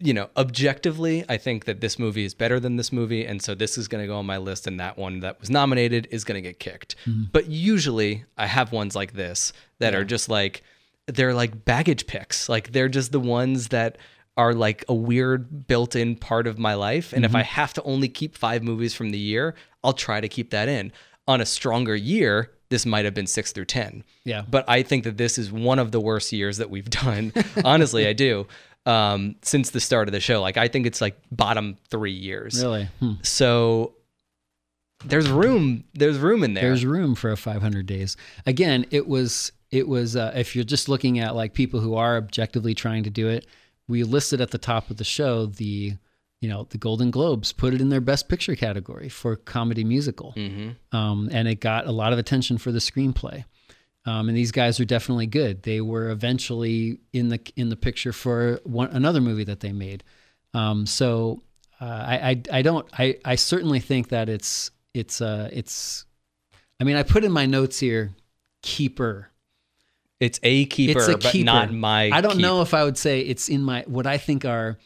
you 0.00 0.12
know, 0.12 0.28
objectively, 0.36 1.24
I 1.28 1.36
think 1.36 1.66
that 1.66 1.80
this 1.80 1.96
movie 1.96 2.24
is 2.24 2.34
better 2.34 2.58
than 2.58 2.74
this 2.74 2.90
movie. 2.90 3.24
And 3.24 3.40
so 3.40 3.54
this 3.54 3.78
is 3.78 3.86
going 3.86 4.02
to 4.02 4.08
go 4.08 4.16
on 4.16 4.26
my 4.26 4.38
list, 4.38 4.66
and 4.66 4.80
that 4.80 4.98
one 4.98 5.20
that 5.20 5.38
was 5.38 5.50
nominated 5.50 6.08
is 6.10 6.24
going 6.24 6.34
to 6.34 6.42
get 6.42 6.58
kicked. 6.58 6.96
Mm-hmm. 7.06 7.26
But 7.30 7.46
usually 7.46 8.24
I 8.36 8.46
have 8.46 8.72
ones 8.72 8.96
like 8.96 9.12
this 9.12 9.52
that 9.78 9.94
are 9.94 10.04
just 10.04 10.28
like, 10.28 10.64
they're 11.06 11.32
like 11.32 11.64
baggage 11.64 12.08
picks. 12.08 12.48
Like 12.48 12.72
they're 12.72 12.88
just 12.88 13.12
the 13.12 13.20
ones 13.20 13.68
that 13.68 13.98
are 14.36 14.52
like 14.52 14.84
a 14.88 14.94
weird 14.94 15.68
built 15.68 15.94
in 15.94 16.16
part 16.16 16.48
of 16.48 16.58
my 16.58 16.74
life. 16.74 17.12
And 17.12 17.24
if 17.24 17.30
mm-hmm. 17.30 17.36
I 17.36 17.42
have 17.44 17.72
to 17.74 17.82
only 17.84 18.08
keep 18.08 18.36
five 18.36 18.64
movies 18.64 18.94
from 18.94 19.10
the 19.10 19.18
year, 19.18 19.54
I'll 19.84 19.92
try 19.92 20.20
to 20.20 20.28
keep 20.28 20.50
that 20.50 20.68
in. 20.68 20.90
On 21.28 21.40
a 21.40 21.46
stronger 21.46 21.94
year, 21.94 22.50
this 22.68 22.86
might 22.86 23.04
have 23.04 23.14
been 23.14 23.26
six 23.26 23.52
through 23.52 23.66
10. 23.66 24.04
Yeah. 24.24 24.42
But 24.48 24.64
I 24.68 24.82
think 24.82 25.04
that 25.04 25.16
this 25.16 25.38
is 25.38 25.52
one 25.52 25.78
of 25.78 25.92
the 25.92 26.00
worst 26.00 26.32
years 26.32 26.58
that 26.58 26.70
we've 26.70 26.90
done. 26.90 27.32
Honestly, 27.64 28.06
I 28.06 28.12
do. 28.12 28.46
Um, 28.84 29.34
since 29.42 29.70
the 29.70 29.80
start 29.80 30.08
of 30.08 30.12
the 30.12 30.20
show. 30.20 30.40
Like 30.40 30.56
I 30.56 30.68
think 30.68 30.86
it's 30.86 31.00
like 31.00 31.20
bottom 31.32 31.76
three 31.90 32.12
years. 32.12 32.62
Really? 32.62 32.88
Hmm. 33.00 33.14
So 33.22 33.94
there's 35.04 35.28
room. 35.28 35.84
There's 35.94 36.18
room 36.18 36.44
in 36.44 36.54
there. 36.54 36.64
There's 36.64 36.84
room 36.84 37.14
for 37.14 37.32
a 37.32 37.36
500 37.36 37.86
days. 37.86 38.16
Again, 38.46 38.86
it 38.90 39.08
was 39.08 39.52
it 39.70 39.88
was 39.88 40.14
uh, 40.16 40.32
if 40.36 40.54
you're 40.54 40.64
just 40.64 40.88
looking 40.88 41.18
at 41.18 41.34
like 41.34 41.52
people 41.52 41.80
who 41.80 41.96
are 41.96 42.16
objectively 42.16 42.74
trying 42.74 43.02
to 43.04 43.10
do 43.10 43.28
it, 43.28 43.46
we 43.88 44.04
listed 44.04 44.40
at 44.40 44.50
the 44.52 44.58
top 44.58 44.90
of 44.90 44.96
the 44.96 45.04
show 45.04 45.46
the 45.46 45.94
you 46.40 46.48
know 46.48 46.66
the 46.70 46.78
Golden 46.78 47.10
Globes 47.10 47.52
put 47.52 47.72
it 47.74 47.80
in 47.80 47.88
their 47.88 48.00
Best 48.00 48.28
Picture 48.28 48.54
category 48.54 49.08
for 49.08 49.36
comedy 49.36 49.84
musical, 49.84 50.34
um, 50.92 51.28
and 51.32 51.48
it 51.48 51.60
got 51.60 51.86
a 51.86 51.92
lot 51.92 52.12
of 52.12 52.18
attention 52.18 52.58
for 52.58 52.72
the 52.72 52.78
screenplay. 52.78 53.44
Um, 54.04 54.28
and 54.28 54.36
these 54.36 54.52
guys 54.52 54.78
are 54.78 54.84
definitely 54.84 55.26
good. 55.26 55.64
They 55.64 55.80
were 55.80 56.10
eventually 56.10 56.98
in 57.12 57.28
the 57.28 57.40
in 57.56 57.70
the 57.70 57.76
picture 57.76 58.12
for 58.12 58.60
one 58.64 58.88
another 58.90 59.20
movie 59.20 59.44
that 59.44 59.60
they 59.60 59.72
made. 59.72 60.04
Um, 60.54 60.86
so 60.86 61.42
uh, 61.80 61.84
I, 61.84 62.30
I 62.30 62.42
I 62.58 62.62
don't 62.62 62.86
I 62.96 63.16
I 63.24 63.34
certainly 63.34 63.80
think 63.80 64.10
that 64.10 64.28
it's 64.28 64.70
it's 64.94 65.20
uh 65.20 65.48
it's 65.52 66.04
I 66.80 66.84
mean 66.84 66.96
I 66.96 67.02
put 67.02 67.24
in 67.24 67.32
my 67.32 67.46
notes 67.46 67.80
here 67.80 68.12
keeper. 68.62 69.30
it's 70.20 70.38
a 70.42 70.66
keeper, 70.66 70.98
It's 71.00 71.08
a 71.08 71.18
but 71.18 71.32
keeper. 71.32 71.44
not 71.44 71.72
my. 71.72 72.10
I 72.12 72.20
don't 72.20 72.32
keep. 72.32 72.42
know 72.42 72.62
if 72.62 72.74
I 72.74 72.84
would 72.84 72.96
say 72.98 73.20
it's 73.20 73.48
in 73.48 73.62
my 73.62 73.84
what 73.88 74.06
I 74.06 74.18
think 74.18 74.44
are 74.44 74.78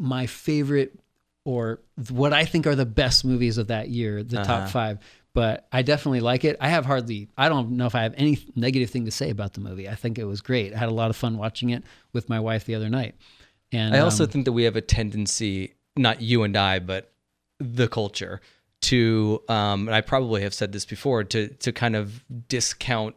my 0.00 0.26
favorite 0.26 0.98
or 1.44 1.80
what 2.10 2.32
I 2.32 2.44
think 2.44 2.66
are 2.66 2.74
the 2.74 2.86
best 2.86 3.24
movies 3.24 3.58
of 3.58 3.68
that 3.68 3.88
year, 3.88 4.22
the 4.22 4.40
Uh-huh. 4.40 4.44
top 4.60 4.68
five. 4.70 4.98
But 5.32 5.68
I 5.70 5.82
definitely 5.82 6.20
like 6.20 6.44
it. 6.44 6.56
I 6.60 6.68
have 6.70 6.84
hardly, 6.84 7.28
I 7.38 7.48
don't 7.48 7.72
know 7.76 7.86
if 7.86 7.94
I 7.94 8.02
have 8.02 8.14
any 8.16 8.38
negative 8.56 8.90
thing 8.90 9.04
to 9.04 9.12
say 9.12 9.30
about 9.30 9.52
the 9.52 9.60
movie. 9.60 9.88
I 9.88 9.94
think 9.94 10.18
it 10.18 10.24
was 10.24 10.40
great. 10.40 10.74
I 10.74 10.78
had 10.78 10.88
a 10.88 10.94
lot 10.94 11.08
of 11.10 11.14
fun 11.16 11.38
watching 11.38 11.70
it 11.70 11.84
with 12.12 12.28
my 12.28 12.40
wife 12.40 12.64
the 12.64 12.74
other 12.74 12.88
night. 12.88 13.14
And 13.70 13.94
I 13.94 14.00
also 14.00 14.24
um, 14.24 14.30
think 14.30 14.44
that 14.46 14.52
we 14.52 14.64
have 14.64 14.74
a 14.74 14.80
tendency, 14.80 15.74
not 15.96 16.20
you 16.20 16.42
and 16.42 16.56
I, 16.56 16.80
but 16.80 17.12
the 17.60 17.86
culture, 17.86 18.40
to, 18.82 19.40
um, 19.48 19.86
and 19.86 19.94
I 19.94 20.00
probably 20.00 20.42
have 20.42 20.52
said 20.54 20.72
this 20.72 20.84
before, 20.84 21.22
to 21.24 21.48
to 21.48 21.70
kind 21.70 21.94
of 21.94 22.24
discount 22.48 23.14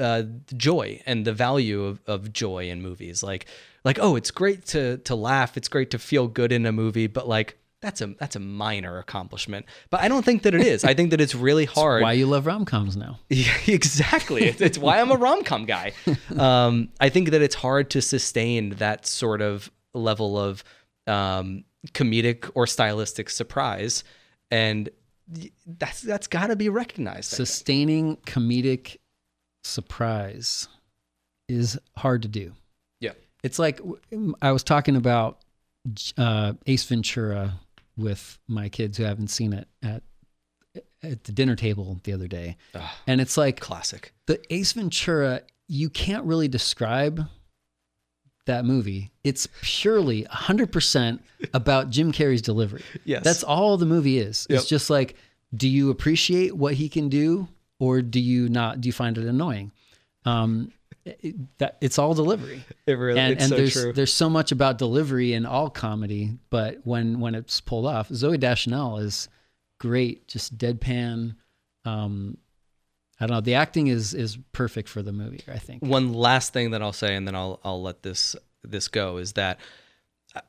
uh, 0.00 0.22
joy 0.56 1.00
and 1.06 1.24
the 1.24 1.32
value 1.32 1.84
of, 1.84 2.00
of 2.06 2.32
joy 2.32 2.68
in 2.70 2.82
movies. 2.82 3.22
Like, 3.22 3.46
like 3.84 3.98
oh, 4.00 4.16
it's 4.16 4.30
great 4.30 4.66
to 4.66 4.98
to 4.98 5.14
laugh, 5.14 5.56
it's 5.56 5.68
great 5.68 5.90
to 5.90 5.98
feel 5.98 6.28
good 6.28 6.52
in 6.52 6.66
a 6.66 6.72
movie, 6.72 7.06
but 7.06 7.28
like 7.28 7.58
that's 7.82 8.00
a 8.00 8.06
that's 8.18 8.36
a 8.36 8.40
minor 8.40 8.98
accomplishment. 8.98 9.66
But 9.90 10.00
I 10.00 10.08
don't 10.08 10.24
think 10.24 10.42
that 10.42 10.54
it 10.54 10.62
is. 10.62 10.84
I 10.84 10.94
think 10.94 11.10
that 11.10 11.20
it's 11.20 11.34
really 11.34 11.64
hard. 11.64 12.02
Why 12.02 12.12
you 12.12 12.26
love 12.26 12.46
rom 12.46 12.64
coms 12.64 12.96
now? 12.96 13.18
Yeah, 13.28 13.52
exactly. 13.66 14.44
It's, 14.44 14.60
it's 14.60 14.78
why 14.78 15.00
I'm 15.00 15.10
a 15.10 15.16
rom 15.16 15.42
com 15.44 15.66
guy. 15.66 15.92
Um, 16.38 16.88
I 17.00 17.08
think 17.08 17.30
that 17.30 17.42
it's 17.42 17.54
hard 17.54 17.90
to 17.90 18.00
sustain 18.00 18.70
that 18.76 19.06
sort 19.06 19.42
of 19.42 19.70
level 19.94 20.38
of 20.38 20.64
um, 21.06 21.64
comedic 21.88 22.50
or 22.54 22.66
stylistic 22.66 23.28
surprise, 23.28 24.04
and 24.50 24.88
that's 25.66 26.00
that's 26.00 26.28
got 26.28 26.46
to 26.46 26.56
be 26.56 26.68
recognized. 26.68 27.30
Sustaining 27.30 28.16
comedic 28.18 28.96
surprise 29.64 30.68
is 31.48 31.78
hard 31.96 32.22
to 32.22 32.28
do. 32.28 32.52
It's 33.42 33.58
like 33.58 33.80
I 34.40 34.52
was 34.52 34.62
talking 34.62 34.96
about 34.96 35.38
uh, 36.16 36.52
Ace 36.66 36.84
Ventura 36.84 37.54
with 37.96 38.38
my 38.48 38.68
kids 38.68 38.96
who 38.98 39.04
haven't 39.04 39.28
seen 39.28 39.52
it 39.52 39.68
at 39.82 40.02
at 41.02 41.24
the 41.24 41.32
dinner 41.32 41.56
table 41.56 41.98
the 42.04 42.12
other 42.12 42.28
day, 42.28 42.56
Ugh. 42.74 42.88
and 43.08 43.20
it's 43.20 43.36
like 43.36 43.58
Classic. 43.60 44.12
the 44.26 44.40
Ace 44.54 44.72
Ventura. 44.72 45.42
You 45.68 45.90
can't 45.90 46.24
really 46.24 46.48
describe 46.48 47.26
that 48.46 48.64
movie. 48.64 49.10
It's 49.24 49.48
purely 49.62 50.24
100% 50.24 51.20
about 51.54 51.90
Jim 51.90 52.12
Carrey's 52.12 52.42
delivery. 52.42 52.82
Yes. 53.04 53.22
That's 53.24 53.42
all 53.42 53.76
the 53.76 53.86
movie 53.86 54.18
is. 54.18 54.46
Yep. 54.50 54.58
It's 54.60 54.68
just 54.68 54.90
like, 54.90 55.16
do 55.54 55.68
you 55.68 55.90
appreciate 55.90 56.56
what 56.56 56.74
he 56.74 56.88
can 56.88 57.08
do 57.08 57.48
or 57.78 58.02
do 58.02 58.20
you 58.20 58.48
not? 58.48 58.80
Do 58.80 58.88
you 58.88 58.92
find 58.92 59.16
it 59.16 59.26
annoying? 59.26 59.72
Um, 60.24 60.72
it, 61.04 61.58
that 61.58 61.78
it's 61.80 61.98
all 61.98 62.14
delivery. 62.14 62.64
It 62.86 62.94
really 62.94 63.18
and 63.20 63.32
it's 63.34 63.42
and 63.44 63.50
so 63.50 63.56
there's 63.56 63.72
true. 63.72 63.92
there's 63.92 64.12
so 64.12 64.28
much 64.28 64.50
about 64.50 64.76
delivery 64.76 65.34
in 65.34 65.46
all 65.46 65.70
comedy, 65.70 66.36
but 66.50 66.80
when 66.84 67.20
when 67.20 67.36
it's 67.36 67.60
pulled 67.60 67.86
off, 67.86 68.08
Zooey 68.08 68.40
Deschanel 68.40 68.98
is 68.98 69.28
great, 69.78 70.26
just 70.26 70.58
deadpan. 70.58 71.36
Um, 71.84 72.38
I 73.20 73.26
don't 73.26 73.36
know. 73.36 73.40
The 73.40 73.54
acting 73.54 73.86
is 73.86 74.14
is 74.14 74.36
perfect 74.52 74.88
for 74.88 75.00
the 75.00 75.12
movie. 75.12 75.42
I 75.46 75.58
think. 75.58 75.82
One 75.84 76.12
last 76.12 76.52
thing 76.52 76.72
that 76.72 76.82
I'll 76.82 76.92
say, 76.92 77.14
and 77.14 77.26
then 77.26 77.36
I'll 77.36 77.60
I'll 77.62 77.82
let 77.82 78.02
this 78.02 78.34
this 78.64 78.88
go, 78.88 79.18
is 79.18 79.34
that 79.34 79.60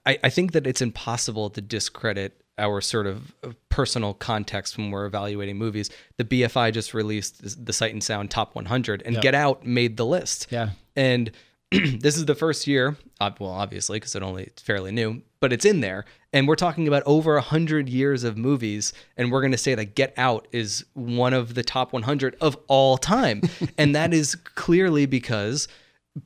I, 0.06 0.18
I 0.24 0.30
think 0.30 0.54
that 0.54 0.66
it's 0.66 0.82
impossible 0.82 1.52
to 1.52 1.62
discredit 1.62 2.43
our 2.58 2.82
sort 2.82 3.08
of 3.08 3.34
personal 3.70 4.14
context 4.14 4.78
when 4.78 4.92
we're 4.92 5.06
evaluating 5.06 5.58
movies. 5.58 5.90
The 6.18 6.24
BFI 6.26 6.72
just 6.74 6.94
released 6.94 7.66
the 7.66 7.74
Sight 7.74 7.94
and 7.94 8.04
Sound 8.04 8.30
Top 8.30 8.54
100, 8.56 9.02
and 9.04 9.16
Yep. 9.16 9.24
Get 9.24 9.36
Out 9.36 9.66
made 9.66 9.98
the 9.98 10.06
list. 10.06 10.48
Yeah. 10.52 10.70
And 10.96 11.32
this 11.72 12.16
is 12.18 12.26
the 12.26 12.36
first 12.36 12.68
year, 12.68 12.96
uh, 13.20 13.32
well, 13.40 13.50
obviously, 13.50 13.98
because 14.00 14.16
it 14.16 14.22
only 14.22 14.44
it's 14.44 14.62
fairly 14.62 14.92
new, 14.92 15.24
but 15.40 15.52
it's 15.52 15.66
in 15.66 15.82
there. 15.82 16.06
And 16.32 16.48
we're 16.48 16.56
talking 16.56 16.88
about 16.88 17.04
over 17.06 17.34
a 17.34 17.42
100 17.42 17.90
years 17.90 18.24
of 18.24 18.38
movies. 18.38 18.94
And 19.18 19.32
we're 19.32 19.42
going 19.42 19.52
to 19.52 19.58
say 19.58 19.76
that 19.76 19.96
Get 19.96 20.14
Out 20.18 20.48
is 20.52 20.84
one 20.94 21.34
of 21.34 21.54
the 21.56 21.64
top 21.64 21.94
100 21.94 22.36
of 22.42 22.58
all 22.68 22.98
time. 22.98 23.42
and 23.78 23.96
that 23.96 24.14
is 24.14 24.36
clearly 24.36 25.06
because 25.06 25.68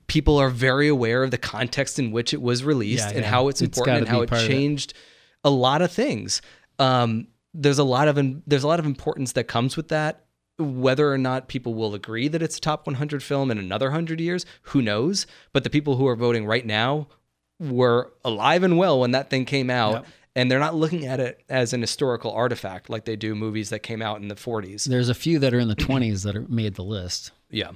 people 0.08 0.38
are 0.38 0.50
very 0.50 0.88
aware 0.90 1.24
of 1.24 1.32
the 1.32 1.38
context 1.38 2.00
in 2.00 2.12
which 2.12 2.34
it 2.34 2.42
was 2.42 2.64
released 2.64 3.06
Yeah, 3.10 3.16
and 3.16 3.22
yeah. 3.22 3.30
how 3.30 3.48
it's 3.48 3.62
It's 3.62 3.78
important 3.78 4.00
and 4.00 4.08
how 4.10 4.22
it 4.22 4.30
changed. 4.30 4.92
it. 4.92 4.98
A 5.48 5.50
lot 5.50 5.82
of 5.82 5.92
things. 5.92 6.42
Um, 6.80 7.28
there's 7.54 7.80
a 7.80 7.84
lot 7.84 8.08
of 8.08 8.16
there's 8.46 8.64
a 8.64 8.68
lot 8.68 8.80
of 8.80 8.86
importance 8.86 9.32
that 9.34 9.46
comes 9.46 9.76
with 9.78 9.88
that. 9.88 10.26
Whether 10.60 11.12
or 11.12 11.18
not 11.18 11.48
people 11.48 11.74
will 11.76 11.94
agree 11.94 12.28
that 12.28 12.42
it's 12.42 12.58
a 12.58 12.62
top 12.62 12.88
100 12.88 13.22
film 13.24 13.52
in 13.52 13.58
another 13.60 13.88
100 13.88 14.20
years, 14.20 14.46
who 14.64 14.82
knows? 14.82 15.28
But 15.54 15.64
the 15.64 15.70
people 15.70 15.96
who 15.98 16.08
are 16.08 16.16
voting 16.16 16.46
right 16.48 16.66
now 16.66 17.08
were 17.60 18.12
alive 18.26 18.64
and 18.64 18.78
well 18.78 19.00
when 19.00 19.12
that 19.12 19.30
thing 19.30 19.46
came 19.46 19.70
out, 19.70 19.94
Yep. 19.94 20.06
and 20.36 20.52
they're 20.52 20.60
not 20.60 20.74
looking 20.76 21.06
at 21.06 21.20
it 21.20 21.44
as 21.48 21.74
an 21.74 21.82
historical 21.82 22.32
artifact 22.32 22.90
like 22.90 23.06
they 23.06 23.16
do 23.16 23.36
movies 23.36 23.70
that 23.70 23.80
came 23.80 24.02
out 24.02 24.20
in 24.22 24.28
the 24.30 24.36
40s. 24.36 24.86
There's 24.86 25.10
a 25.10 25.16
few 25.16 25.38
that 25.40 25.54
are 25.54 25.60
in 25.60 25.68
the 25.68 25.76
20s 25.76 26.24
that 26.24 26.36
are 26.36 26.46
made 26.50 26.74
the 26.76 26.84
list. 26.84 27.32
Yeah. 27.52 27.72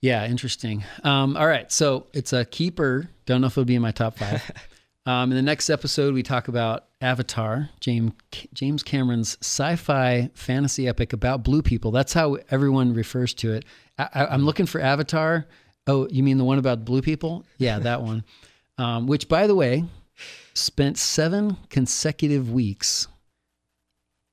Yeah, 0.00 0.26
interesting. 0.26 0.84
Um, 1.02 1.36
all 1.36 1.46
right, 1.46 1.72
so 1.72 2.06
it's 2.12 2.32
a 2.34 2.44
keeper. 2.44 3.08
Don't 3.24 3.40
know 3.40 3.46
if 3.46 3.54
it'll 3.54 3.64
be 3.64 3.74
in 3.76 3.82
my 3.82 3.92
top 3.92 4.18
five. 4.18 4.42
um, 5.06 5.30
in 5.30 5.36
the 5.36 5.42
next 5.42 5.68
episode, 5.68 6.14
we 6.14 6.22
talk 6.22 6.48
about 6.48 6.86
Avatar, 7.00 7.68
James 7.80 8.12
James 8.54 8.82
Cameron's 8.82 9.36
sci-fi 9.40 10.30
fantasy 10.34 10.88
epic 10.88 11.12
about 11.12 11.44
blue 11.44 11.62
people. 11.62 11.90
That's 11.90 12.12
how 12.12 12.38
everyone 12.50 12.94
refers 12.94 13.34
to 13.34 13.52
it. 13.52 13.64
I, 13.98 14.26
I'm 14.30 14.44
looking 14.44 14.66
for 14.66 14.80
Avatar. 14.80 15.46
Oh, 15.86 16.08
you 16.10 16.22
mean 16.22 16.38
the 16.38 16.44
one 16.44 16.58
about 16.58 16.84
blue 16.84 17.02
people? 17.02 17.44
Yeah, 17.58 17.78
that 17.80 18.02
one. 18.02 18.24
Um, 18.76 19.06
which, 19.06 19.28
by 19.28 19.46
the 19.46 19.54
way, 19.54 19.84
spent 20.52 20.98
seven 20.98 21.56
consecutive 21.70 22.50
weeks 22.50 23.06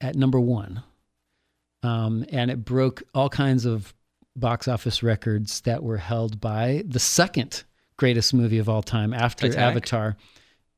at 0.01 0.15
number 0.15 0.39
one, 0.39 0.81
um, 1.83 2.25
and 2.31 2.49
it 2.49 2.65
broke 2.65 3.03
all 3.13 3.29
kinds 3.29 3.65
of 3.65 3.93
box 4.35 4.67
office 4.67 5.03
records 5.03 5.61
that 5.61 5.83
were 5.83 5.97
held 5.97 6.41
by 6.41 6.83
the 6.87 6.99
second 6.99 7.63
greatest 7.97 8.33
movie 8.33 8.57
of 8.57 8.67
all 8.67 8.81
time 8.81 9.13
after 9.13 9.47
Titanic? 9.47 9.75
Avatar, 9.75 10.17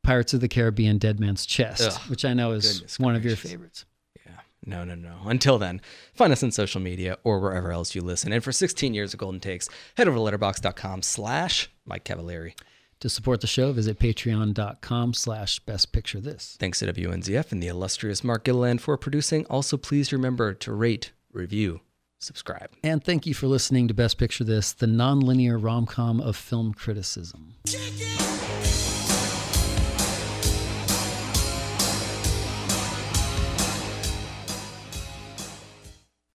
Pirates 0.03 0.33
of 0.33 0.41
the 0.41 0.47
Caribbean: 0.47 0.97
Dead 0.97 1.19
Man's 1.19 1.45
Chest, 1.45 1.81
Ugh, 1.81 2.09
which 2.09 2.25
I 2.25 2.33
know 2.33 2.51
is 2.51 2.73
goodness 2.73 2.99
one 2.99 3.15
of 3.15 3.25
your 3.25 3.35
favorites. 3.35 3.85
Yeah. 4.25 4.33
No, 4.65 4.83
no, 4.83 4.95
no. 4.95 5.15
Until 5.25 5.57
then, 5.57 5.81
find 6.13 6.31
us 6.31 6.43
on 6.43 6.51
social 6.51 6.81
media 6.81 7.17
or 7.23 7.39
wherever 7.39 7.71
else 7.71 7.95
you 7.95 8.01
listen. 8.01 8.31
And 8.31 8.43
for 8.43 8.51
16 8.51 8.93
years 8.93 9.13
of 9.13 9.19
Golden 9.19 9.39
Takes, 9.39 9.69
head 9.95 10.07
over 10.07 10.17
to 10.17 10.37
letterboxd.com 10.37 11.01
slash 11.01 11.69
Mike 11.85 12.03
Cavalieri. 12.03 12.55
To 12.99 13.09
support 13.09 13.41
the 13.41 13.47
show, 13.47 13.73
visit 13.73 13.99
patreon.com 13.99 15.13
slash 15.13 15.59
best 15.59 15.91
picture 15.91 16.21
this. 16.21 16.55
Thanks 16.57 16.79
to 16.79 16.85
WNZF 16.93 17.51
and 17.51 17.61
the 17.61 17.67
illustrious 17.67 18.23
Mark 18.23 18.45
Gilliland 18.45 18.81
for 18.81 18.97
producing. 18.97 19.45
Also, 19.47 19.75
please 19.75 20.13
remember 20.13 20.53
to 20.53 20.71
rate, 20.71 21.11
review, 21.33 21.81
subscribe. 22.19 22.69
And 22.81 23.03
thank 23.03 23.25
you 23.25 23.33
for 23.33 23.47
listening 23.47 23.89
to 23.89 23.93
Best 23.93 24.17
Picture 24.17 24.45
This, 24.45 24.71
the 24.71 24.85
nonlinear 24.85 25.61
rom 25.61 25.85
com 25.85 26.21
of 26.21 26.37
film 26.37 26.73
criticism. 26.73 27.55